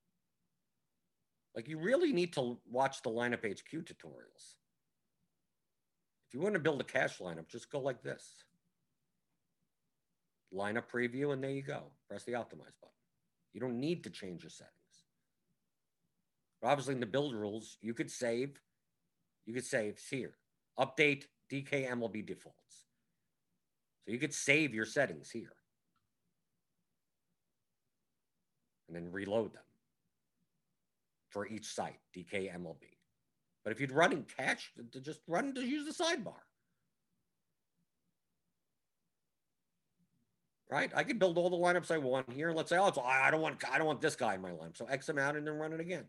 [1.55, 4.55] Like, you really need to watch the lineup HQ tutorials.
[6.29, 8.45] If you want to build a cash lineup, just go like this
[10.55, 11.91] lineup preview, and there you go.
[12.09, 12.95] Press the optimize button.
[13.53, 14.75] You don't need to change your settings.
[16.63, 18.61] But obviously, in the build rules, you could save.
[19.47, 20.35] You could save here.
[20.79, 22.87] Update DK MLB defaults.
[24.05, 25.53] So you could save your settings here.
[28.89, 29.63] and then reload them
[31.31, 32.83] for each site, DK MLB.
[33.65, 36.41] But if you'd run in cash, to just run to use the sidebar.
[40.71, 40.91] Right?
[40.95, 42.53] I could build all the lineups I want here.
[42.53, 44.77] Let's say, oh, I don't want I don't want this guy in my lineup.
[44.77, 46.05] So X them out and then run it again.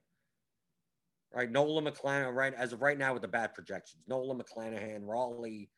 [1.34, 1.52] Right?
[1.52, 2.54] Nola McClanahan, right?
[2.56, 5.70] As of right now with the bat projections, Nola McClanahan, Raleigh,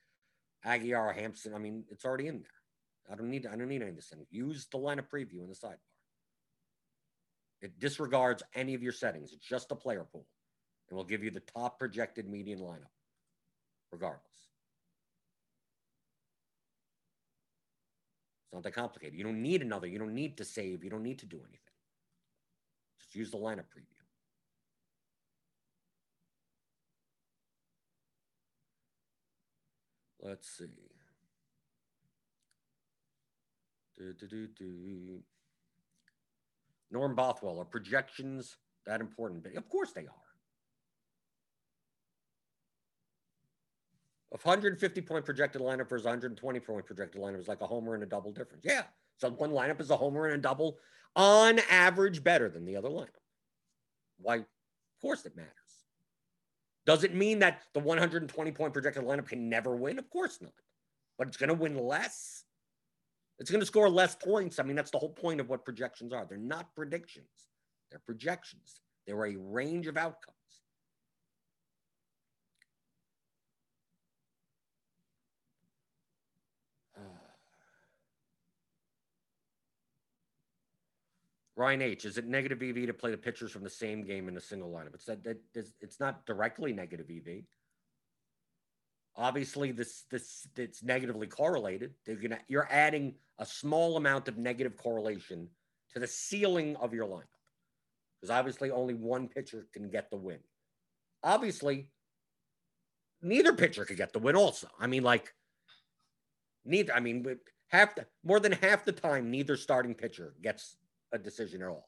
[0.64, 1.54] Aguilar, Hampson.
[1.54, 3.12] I mean, it's already in there.
[3.12, 4.26] I don't need I don't need any of this thing.
[4.30, 5.80] Use the lineup preview in the sidebar.
[7.62, 9.34] It disregards any of your settings.
[9.34, 10.26] It's just a player pool
[10.90, 12.92] and will give you the top projected median lineup,
[13.92, 14.26] regardless.
[18.46, 19.18] It's not that complicated.
[19.18, 19.88] You don't need another.
[19.88, 20.84] You don't need to save.
[20.84, 21.60] You don't need to do anything.
[23.00, 24.01] Just use the lineup preview.
[30.22, 30.66] Let's see.
[33.98, 35.20] Do, do, do, do.
[36.92, 39.44] Norm Bothwell, are projections that important?
[39.44, 40.32] But of course they are.
[44.34, 48.04] A 150 point projected lineup versus 120 point projected lineup is like a homer and
[48.04, 48.64] a double difference.
[48.64, 48.84] Yeah.
[49.18, 50.78] So one lineup is a homer and a double
[51.16, 53.10] on average better than the other lineup.
[54.20, 54.38] Why?
[54.38, 54.46] Of
[55.02, 55.52] course it matters.
[56.86, 60.00] Does it mean that the 120 point projected lineup can never win?
[60.00, 60.54] Of course not.
[61.18, 62.44] But it's going to win less.
[63.40, 64.60] It's going to score less points.
[64.60, 66.26] I mean, that's the whole point of what projections are.
[66.28, 67.50] They're not predictions,
[67.90, 68.82] they're projections.
[69.08, 70.38] They're a range of outcomes.
[81.62, 84.36] Ryan H, is it negative EV to play the pitchers from the same game in
[84.36, 84.96] a single lineup?
[84.96, 85.38] It's that, that
[85.80, 87.44] it's not directly negative EV.
[89.16, 91.94] Obviously, this this it's negatively correlated.
[92.04, 95.50] They're gonna you're adding a small amount of negative correlation
[95.94, 97.38] to the ceiling of your lineup.
[98.20, 100.40] Because obviously only one pitcher can get the win.
[101.22, 101.92] Obviously,
[103.22, 104.68] neither pitcher could get the win, also.
[104.80, 105.32] I mean, like
[106.66, 107.24] neither, I mean,
[107.68, 110.78] half the more than half the time, neither starting pitcher gets
[111.12, 111.88] a decision at all.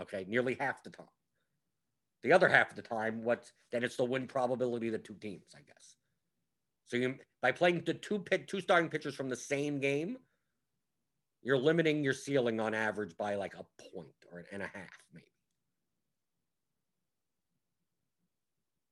[0.00, 1.06] Okay, nearly half the time.
[2.22, 5.14] The other half of the time, what then it's the win probability of the two
[5.14, 5.96] teams, I guess.
[6.86, 10.18] So you by playing the two pit two starting pitchers from the same game,
[11.42, 14.98] you're limiting your ceiling on average by like a point or an and a half,
[15.14, 15.26] maybe.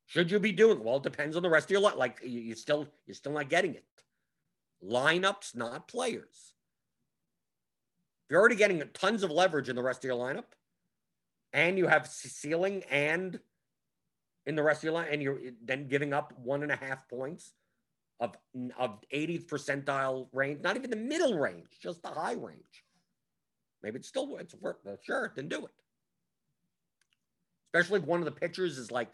[0.06, 0.96] Should you be doing well?
[0.96, 1.96] It depends on the rest of your life.
[1.96, 3.84] Like you, you still you're still not getting it.
[4.82, 6.54] Lineups, not players.
[8.28, 10.44] You're already getting tons of leverage in the rest of your lineup,
[11.52, 13.40] and you have ceiling and
[14.46, 17.08] in the rest of your line, and you're then giving up one and a half
[17.08, 17.52] points
[18.20, 18.36] of
[18.78, 22.84] of 80th percentile range, not even the middle range, just the high range.
[23.82, 25.72] Maybe it's still it's worth sure, then do it.
[27.66, 29.12] Especially if one of the pitchers is like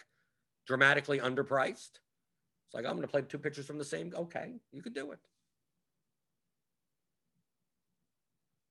[0.67, 2.01] dramatically underpriced.
[2.67, 4.13] It's like oh, I'm going to play two pitchers from the same.
[4.17, 5.19] Okay, you could do it.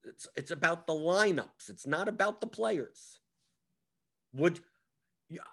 [0.05, 1.69] It's it's about the lineups.
[1.69, 3.19] It's not about the players.
[4.33, 4.59] Would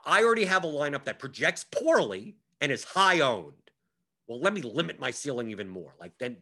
[0.05, 3.55] I already have a lineup that projects poorly and is high owned?
[4.27, 5.95] Well, let me limit my ceiling even more.
[6.01, 6.39] Like then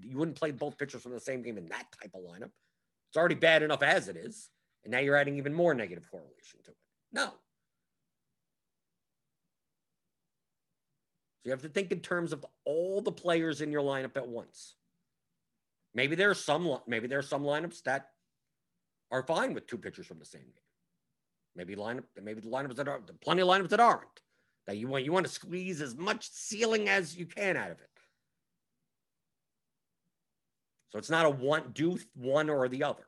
[0.00, 2.50] you wouldn't play both pitchers from the same game in that type of lineup.
[3.08, 4.50] It's already bad enough as it is.
[4.84, 6.76] And now you're adding even more negative correlation to it.
[7.12, 7.26] No.
[11.40, 14.28] So you have to think in terms of all the players in your lineup at
[14.28, 14.76] once.
[15.94, 18.08] Maybe there are some maybe there are some lineups that
[19.10, 20.52] are fine with two pitchers from the same game.
[21.56, 24.06] Maybe lineup maybe the lineups that are plenty of lineups that aren't.
[24.66, 27.80] That you want you want to squeeze as much ceiling as you can out of
[27.80, 27.86] it.
[30.90, 33.06] So it's not a one do one or the other.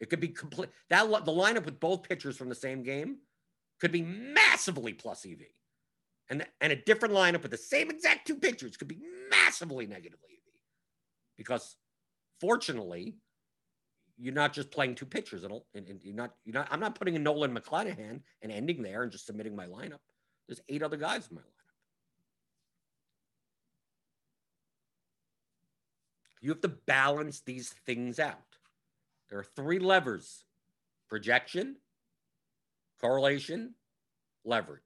[0.00, 3.18] It could be complete that the lineup with both pitchers from the same game
[3.80, 5.38] could be massively plus EV.
[6.28, 8.98] And, and a different lineup with the same exact two pitchers could be
[9.30, 10.26] massively negatively
[11.36, 11.76] because
[12.40, 13.16] fortunately,
[14.18, 15.44] you're not just playing two pitchers.
[15.44, 19.02] And, and you're not, you're not, I'm not putting a Nolan McClanahan and ending there
[19.02, 20.00] and just submitting my lineup.
[20.48, 21.56] There's eight other guys in my lineup.
[26.40, 28.38] You have to balance these things out.
[29.28, 30.44] There are three levers
[31.08, 31.76] projection,
[33.00, 33.74] correlation,
[34.44, 34.80] leverage.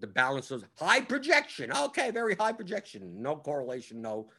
[0.00, 1.72] The balance was high projection.
[1.72, 3.22] Okay, very high projection.
[3.22, 4.30] No correlation, no,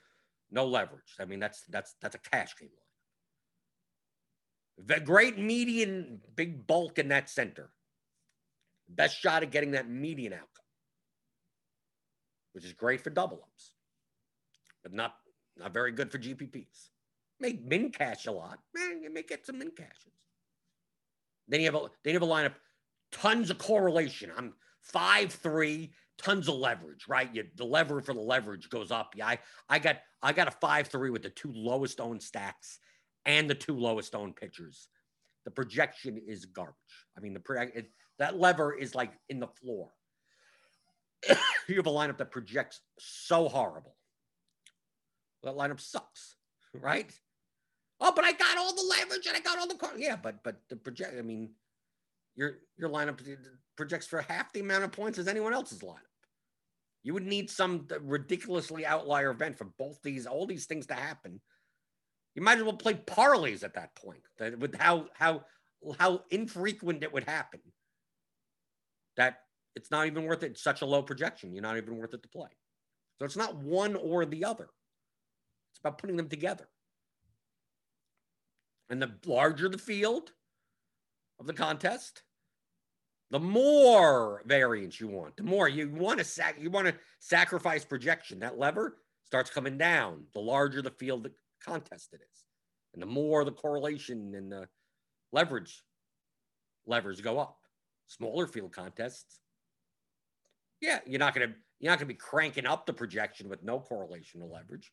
[0.49, 1.16] no leverage.
[1.20, 2.78] I mean, that's that's that's a cash game line.
[4.88, 7.70] The great median, big bulk in that center.
[8.89, 10.66] Best shot at getting that median outcome,
[12.53, 13.72] which is great for double ups,
[14.84, 15.14] but not
[15.57, 16.89] not very good for GPPs.
[17.39, 18.59] Make min cash a lot.
[18.76, 20.14] Man, you may get some min cashes.
[21.47, 22.55] Then you have a then you have a lineup,
[23.12, 24.32] tons of correlation.
[24.36, 27.29] I'm five three, tons of leverage, right?
[27.34, 29.13] You, the lever for the leverage goes up.
[29.15, 32.79] Yeah, I, I got I got a five three with the two lowest owned stacks
[33.25, 34.88] and the two lowest owned pitchers.
[35.45, 36.75] The projection is garbage.
[37.17, 39.89] I mean, the it, that lever is like in the floor.
[41.67, 43.95] you have a lineup that projects so horrible.
[45.43, 46.36] That lineup sucks,
[46.73, 47.11] right?
[47.99, 49.77] Oh, but I got all the leverage and I got all the.
[49.97, 51.15] Yeah, but but the project.
[51.17, 51.51] I mean,
[52.36, 53.19] your your lineup
[53.82, 55.97] projects for half the amount of points as anyone else's lineup.
[57.01, 61.41] You would need some ridiculously outlier event for both these, all these things to happen.
[62.36, 64.21] You might as well play parlays at that point.
[64.38, 65.45] That with how how
[65.97, 67.59] how infrequent it would happen.
[69.17, 69.39] That
[69.75, 70.59] it's not even worth it.
[70.59, 71.51] Such a low projection.
[71.51, 72.49] You're not even worth it to play.
[73.17, 74.69] So it's not one or the other.
[75.73, 76.67] It's about putting them together.
[78.91, 80.32] And the larger the field
[81.39, 82.21] of the contest,
[83.32, 87.86] the more variance you want, the more you want to sac- you want to sacrifice
[87.86, 88.39] projection.
[88.39, 90.25] That lever starts coming down.
[90.34, 91.29] The larger the field
[91.63, 92.45] contest it is,
[92.93, 94.67] and the more the correlation and the
[95.32, 95.84] leverage
[96.86, 97.57] levers go up.
[98.07, 99.39] Smaller field contests,
[100.82, 104.41] yeah, you're not gonna you're not gonna be cranking up the projection with no correlation
[104.41, 104.91] to leverage,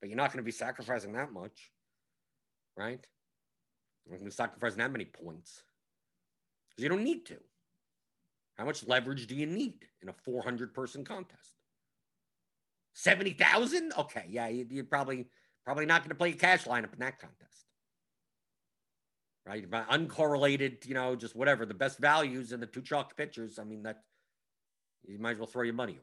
[0.00, 1.70] but you're not gonna be sacrificing that much,
[2.78, 3.06] right?
[4.06, 5.64] You're not gonna be sacrificing that many points
[6.70, 7.36] because you don't need to.
[8.56, 11.54] How much leverage do you need in a 400 person contest?
[12.94, 13.92] 70,000?
[13.98, 15.26] Okay, yeah, you, you're probably
[15.64, 17.66] probably not going to play a cash lineup in that contest.
[19.46, 19.68] Right?
[19.70, 23.58] Uncorrelated, you know, just whatever, the best values and the two chalk pitchers.
[23.58, 24.02] I mean, that
[25.06, 26.00] you might as well throw your money away.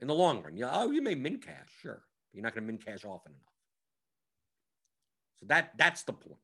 [0.00, 2.02] In the long run, you oh, you may min cash, sure.
[2.32, 3.52] You're not going to min cash often enough.
[5.38, 6.40] So that that's the point.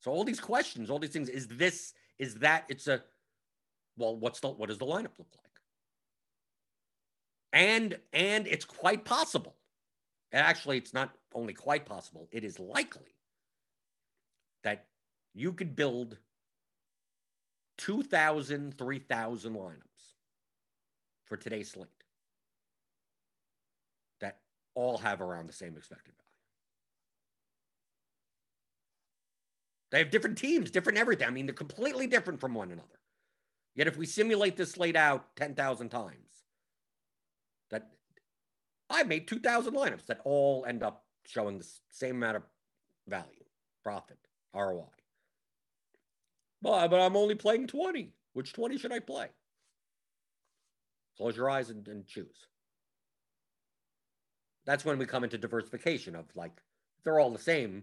[0.00, 3.02] So all these questions, all these things, is this, is that, it's a
[3.96, 5.52] well, what's the what does the lineup look like?
[7.52, 9.56] And and it's quite possible.
[10.32, 13.14] Actually, it's not only quite possible, it is likely
[14.64, 14.86] that
[15.34, 16.16] you could build
[17.78, 20.14] 2,000, 3,000 lineups
[21.24, 21.88] for today's slate
[24.20, 24.38] that
[24.74, 26.28] all have around the same expected value.
[29.90, 31.28] They have different teams, different everything.
[31.28, 33.01] I mean, they're completely different from one another.
[33.74, 36.44] Yet if we simulate this slate out 10,000 times,
[37.70, 37.90] that
[38.90, 42.42] I made 2,000 lineups that all end up showing the same amount of
[43.08, 43.44] value,
[43.82, 44.18] profit,
[44.54, 44.84] ROI.
[46.60, 48.12] But, but I'm only playing 20.
[48.34, 49.28] Which 20 should I play?
[51.16, 52.46] Close your eyes and, and choose.
[54.64, 56.52] That's when we come into diversification of like,
[57.04, 57.82] they're all the same,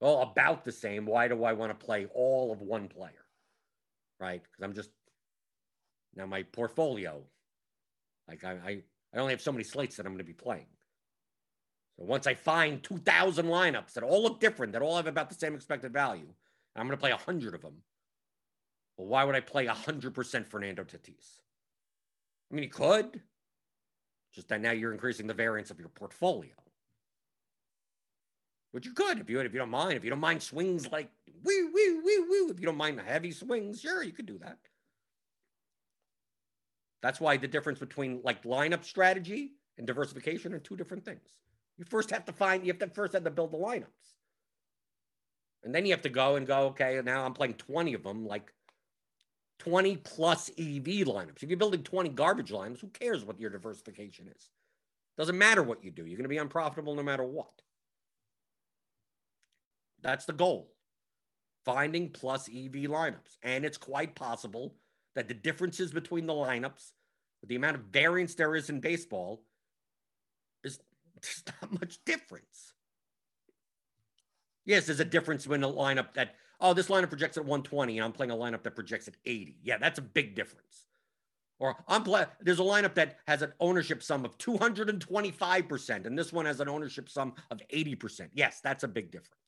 [0.00, 1.06] well, about the same.
[1.06, 3.25] Why do I want to play all of one player?
[4.20, 4.42] Right?
[4.42, 4.90] Because I'm just
[6.14, 7.22] now my portfolio.
[8.28, 8.82] Like I, I,
[9.14, 10.66] I only have so many slates that I'm going to be playing.
[11.98, 15.34] So once I find 2,000 lineups that all look different, that all have about the
[15.34, 16.28] same expected value,
[16.74, 17.76] I'm going to play 100 of them.
[18.96, 21.40] Well, why would I play 100% Fernando Tatis?
[22.50, 23.22] I mean, you could.
[24.34, 26.52] Just that now you're increasing the variance of your portfolio.
[28.72, 29.94] Which you could if you if you don't mind.
[29.94, 31.10] If you don't mind swings like
[31.44, 32.50] woo woo woo woo.
[32.50, 34.58] If you don't mind the heavy swings, sure, you could do that.
[37.02, 41.38] That's why the difference between like lineup strategy and diversification are two different things.
[41.78, 44.14] You first have to find, you have to first have to build the lineups.
[45.62, 48.26] And then you have to go and go, okay, now I'm playing 20 of them,
[48.26, 48.52] like
[49.58, 51.42] 20 plus EV lineups.
[51.42, 54.50] If you're building 20 garbage lineups, who cares what your diversification is?
[55.18, 56.06] Doesn't matter what you do.
[56.06, 57.50] You're going to be unprofitable no matter what.
[60.02, 60.70] That's the goal
[61.66, 63.36] finding plus EV lineups.
[63.42, 64.76] And it's quite possible
[65.16, 66.92] that the differences between the lineups,
[67.44, 69.42] the amount of variance there is in baseball,
[70.64, 70.78] is
[71.22, 72.72] there's not much difference.
[74.64, 78.04] Yes, there's a difference when a lineup that, oh, this lineup projects at 120 and
[78.04, 79.58] I'm playing a lineup that projects at 80.
[79.62, 80.86] Yeah, that's a big difference.
[81.58, 86.32] Or I'm playing, there's a lineup that has an ownership sum of 225%, and this
[86.32, 88.28] one has an ownership sum of 80%.
[88.34, 89.45] Yes, that's a big difference.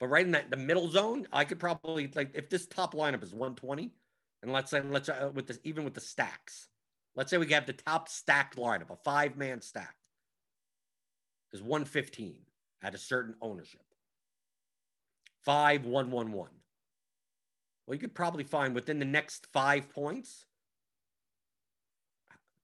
[0.00, 3.22] But right in that the middle zone, I could probably like if this top lineup
[3.22, 3.92] is 120,
[4.42, 6.68] and let's say let's uh, with this even with the stacks,
[7.14, 9.94] let's say we have the top stacked lineup, a five man stack,
[11.52, 12.34] is 115
[12.82, 13.82] at a certain ownership.
[15.44, 16.50] Five one one one.
[17.86, 20.46] Well, you could probably find within the next five points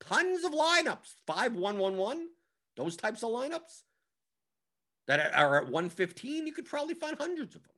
[0.00, 1.16] tons of lineups.
[1.26, 2.28] Five one one one.
[2.76, 3.82] Those types of lineups
[5.06, 7.72] that are at 115, you could probably find hundreds of them.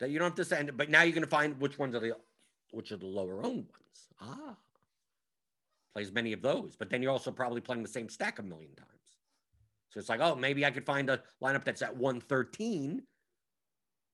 [0.00, 2.00] That you don't have to send, but now you're going to find which ones are
[2.00, 2.16] the
[2.72, 4.08] which are the lower owned ones.
[4.20, 4.56] Ah,
[5.94, 8.74] plays many of those, but then you're also probably playing the same stack a million
[8.74, 8.90] times.
[9.90, 13.02] So it's like, oh, maybe I could find a lineup that's at 113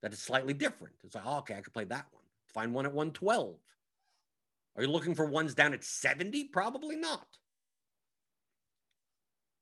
[0.03, 0.95] that is slightly different.
[1.05, 2.25] It's like, oh, okay, I could play that one.
[2.53, 3.57] Find one at 112.
[4.77, 6.45] Are you looking for ones down at 70?
[6.45, 7.27] Probably not.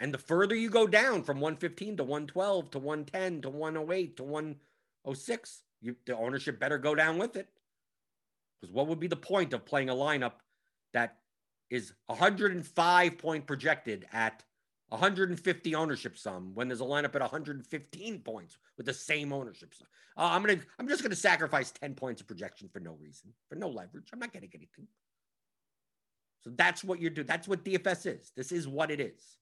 [0.00, 4.22] And the further you go down from 115 to 112 to 110 to 108 to
[4.22, 7.48] 106, you, the ownership better go down with it.
[8.60, 10.34] Because what would be the point of playing a lineup
[10.92, 11.18] that
[11.70, 14.42] is 105 point projected at
[14.88, 19.86] 150 ownership sum when there's a lineup at 115 points with the same ownership sum.
[20.16, 23.54] Uh, I'm gonna I'm just gonna sacrifice 10 points of projection for no reason, for
[23.54, 24.08] no leverage.
[24.12, 24.88] I'm not getting anything.
[26.42, 27.26] So that's what you're doing.
[27.26, 28.32] That's what DFS is.
[28.34, 29.36] This is what it is.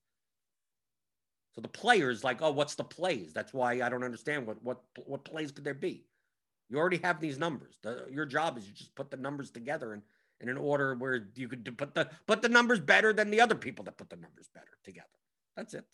[1.56, 3.32] So the players like, oh, what's the plays?
[3.32, 6.04] That's why I don't understand what what what plays could there be.
[6.68, 7.78] You already have these numbers.
[7.82, 10.02] The, your job is you just put the numbers together and
[10.42, 13.54] in an order where you could put the put the numbers better than the other
[13.54, 15.06] people that put the numbers better together.
[15.56, 15.86] That's it.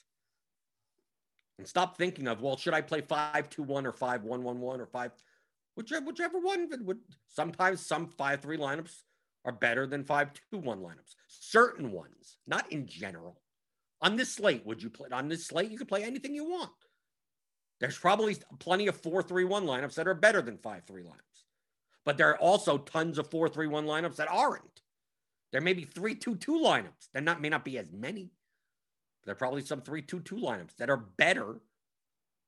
[1.58, 5.12] And stop thinking of, well, should I play 5-2-1 or 5-1-1-1 or 5
[5.76, 6.98] whichever whichever one would
[7.28, 9.02] sometimes some 5-3 lineups
[9.44, 11.14] are better than 5-2-1 lineups.
[11.28, 13.40] Certain ones, not in general.
[14.02, 15.70] On this slate, would you play on this slate?
[15.70, 16.72] You could play anything you want.
[17.80, 21.44] There's probably plenty of 4-3-1 lineups that are better than 5-3 lineups.
[22.04, 24.82] But there are also tons of 4-3-1 lineups that aren't.
[25.52, 27.10] There may be 3-2-2 lineups.
[27.12, 28.32] There not may not be as many.
[29.24, 31.60] There are probably some 3-2-2 lineups that are better,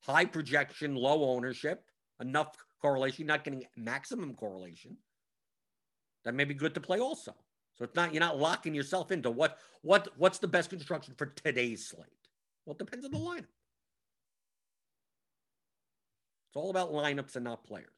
[0.00, 1.84] high projection, low ownership,
[2.20, 4.96] enough correlation, not getting maximum correlation.
[6.24, 7.34] That may be good to play also.
[7.76, 11.26] So it's not you're not locking yourself into what what what's the best construction for
[11.26, 12.06] today's slate.
[12.64, 13.46] Well, it depends on the lineup.
[16.48, 17.88] It's all about lineups and not players.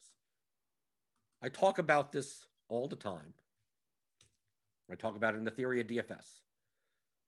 [1.42, 3.34] I talk about this all the time.
[4.90, 6.40] I talk about it in the theory of DFS.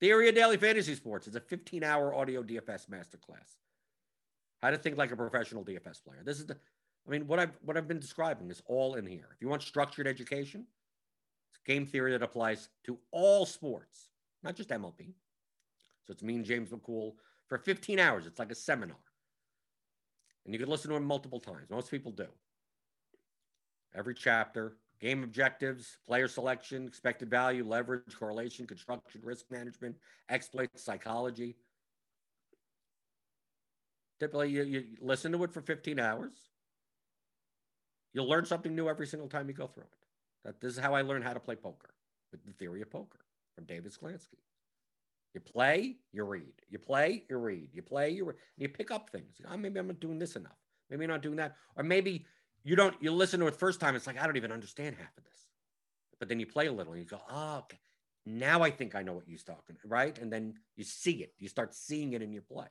[0.00, 3.56] Theory of Daily Fantasy Sports is a 15 hour audio DFS masterclass.
[4.62, 6.22] How to think like a professional DFS player.
[6.24, 6.56] This is the,
[7.06, 9.28] I mean, what I've what I've been describing is all in here.
[9.34, 10.66] If you want structured education,
[11.68, 14.08] game theory that applies to all sports,
[14.42, 15.12] not just MLB.
[16.06, 17.12] So it's me and James McCool
[17.46, 18.26] for 15 hours.
[18.26, 18.96] It's like a seminar.
[20.44, 21.68] And you can listen to it multiple times.
[21.70, 22.26] Most people do.
[23.94, 29.96] Every chapter, game objectives, player selection, expected value, leverage, correlation, construction, risk management,
[30.30, 31.54] exploits, psychology.
[34.18, 36.48] Typically, you, you listen to it for 15 hours.
[38.14, 39.97] You'll learn something new every single time you go through it.
[40.44, 41.90] That this is how I learned how to play poker
[42.32, 43.20] with the theory of poker
[43.54, 44.38] from David Sklansky.
[45.34, 46.54] You play, you read.
[46.70, 47.68] You play, you read.
[47.72, 48.36] You play, you read.
[48.56, 49.40] You pick up things.
[49.50, 50.56] Oh, maybe I'm not doing this enough.
[50.90, 51.56] Maybe I'm not doing that.
[51.76, 52.24] Or maybe
[52.64, 55.16] you don't you listen to it first time it's like i don't even understand half
[55.16, 55.46] of this
[56.18, 57.78] but then you play a little and you go oh okay
[58.26, 61.48] now i think i know what you're talking right and then you see it you
[61.48, 62.66] start seeing it in your play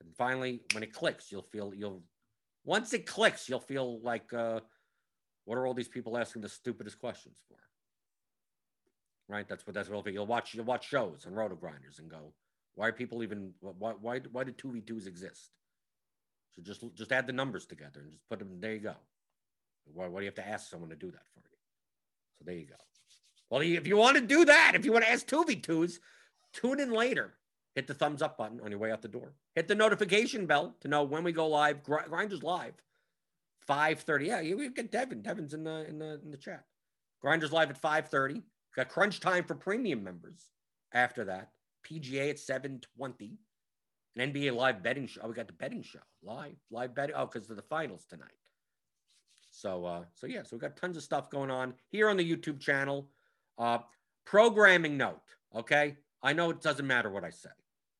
[0.00, 2.02] and finally when it clicks you'll feel you'll
[2.64, 4.60] once it clicks you'll feel like uh
[5.44, 7.58] what are all these people asking the stupidest questions for
[9.28, 12.32] right that's what that's what you'll watch you'll watch shows and RotoGrinders and go
[12.74, 15.50] why are people even why why why do 2v2s exist
[16.54, 18.60] so just just add the numbers together and just put them.
[18.60, 18.94] There you go.
[19.92, 21.56] Why, why do you have to ask someone to do that for you?
[22.38, 22.76] So there you go.
[23.50, 25.98] Well, if you want to do that, if you want to ask 2v2s,
[26.52, 27.34] tune in later.
[27.74, 29.34] Hit the thumbs up button on your way out the door.
[29.54, 31.82] Hit the notification bell to know when we go live.
[31.82, 32.74] Grinders live,
[33.68, 34.26] 5:30.
[34.26, 35.22] Yeah, we get Devin.
[35.22, 36.64] Devin's in the in the in the chat.
[37.20, 38.42] Grinders live at 5:30.
[38.76, 40.48] Got crunch time for premium members.
[40.92, 41.50] After that,
[41.84, 43.38] PGA at 7:20
[44.16, 45.22] an NBA live betting show.
[45.24, 47.14] Oh, we got the betting show live, live betting.
[47.16, 48.30] Oh, because of the finals tonight.
[49.50, 52.36] So, uh, so yeah, so we got tons of stuff going on here on the
[52.36, 53.08] YouTube channel.
[53.58, 53.78] Uh,
[54.24, 55.22] programming note,
[55.54, 55.96] okay.
[56.22, 57.50] I know it doesn't matter what I say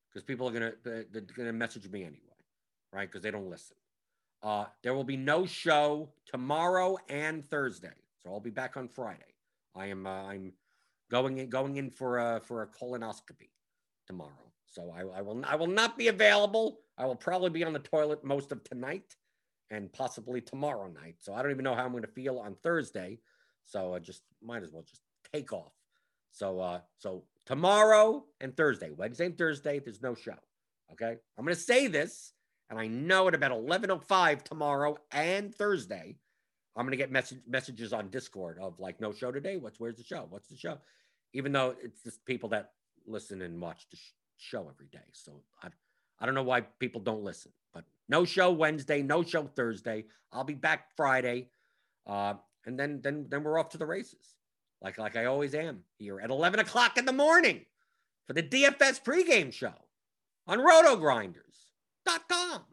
[0.09, 1.05] because people are gonna they're
[1.36, 2.20] gonna message me anyway,
[2.93, 3.09] right?
[3.09, 3.77] Because they don't listen.
[4.45, 7.89] Uh, there will be no show tomorrow and Thursday,
[8.23, 9.35] so I'll be back on Friday.
[9.75, 10.53] I am uh, I'm
[11.11, 13.49] going in going in for a for a colonoscopy
[14.07, 14.53] tomorrow.
[14.66, 16.81] So I, I will I will not be available.
[16.99, 19.16] I will probably be on the toilet most of tonight
[19.71, 21.16] and possibly tomorrow night.
[21.21, 23.19] So I don't even know how I'm going to feel on Thursday.
[23.65, 25.01] So I just might as well just
[25.33, 25.73] take off.
[26.33, 30.37] So uh so tomorrow and Thursday, Wednesday and Thursday, there's no show.
[30.93, 31.16] Okay.
[31.39, 32.35] I'm gonna say this,
[32.74, 36.16] and I know at about 11:05 tomorrow and Thursday,
[36.74, 39.56] I'm gonna get message messages on Discord of like no show today.
[39.56, 40.26] What's where's the show?
[40.28, 40.78] What's the show?
[41.32, 42.72] Even though it's just people that
[43.06, 45.06] listen and watch the, sh- show every day.
[45.12, 45.68] So I,
[46.18, 50.06] I don't know why people don't listen, but no show Wednesday, no show Thursday.
[50.32, 51.51] I'll be back Friday,
[52.09, 52.34] uh,
[52.66, 54.34] and then then then we're off to the races,
[54.82, 57.66] like like I always am here at eleven o'clock in the morning
[58.26, 59.74] for the DFS pregame show
[60.48, 60.59] on
[62.05, 62.66] Tá, tá.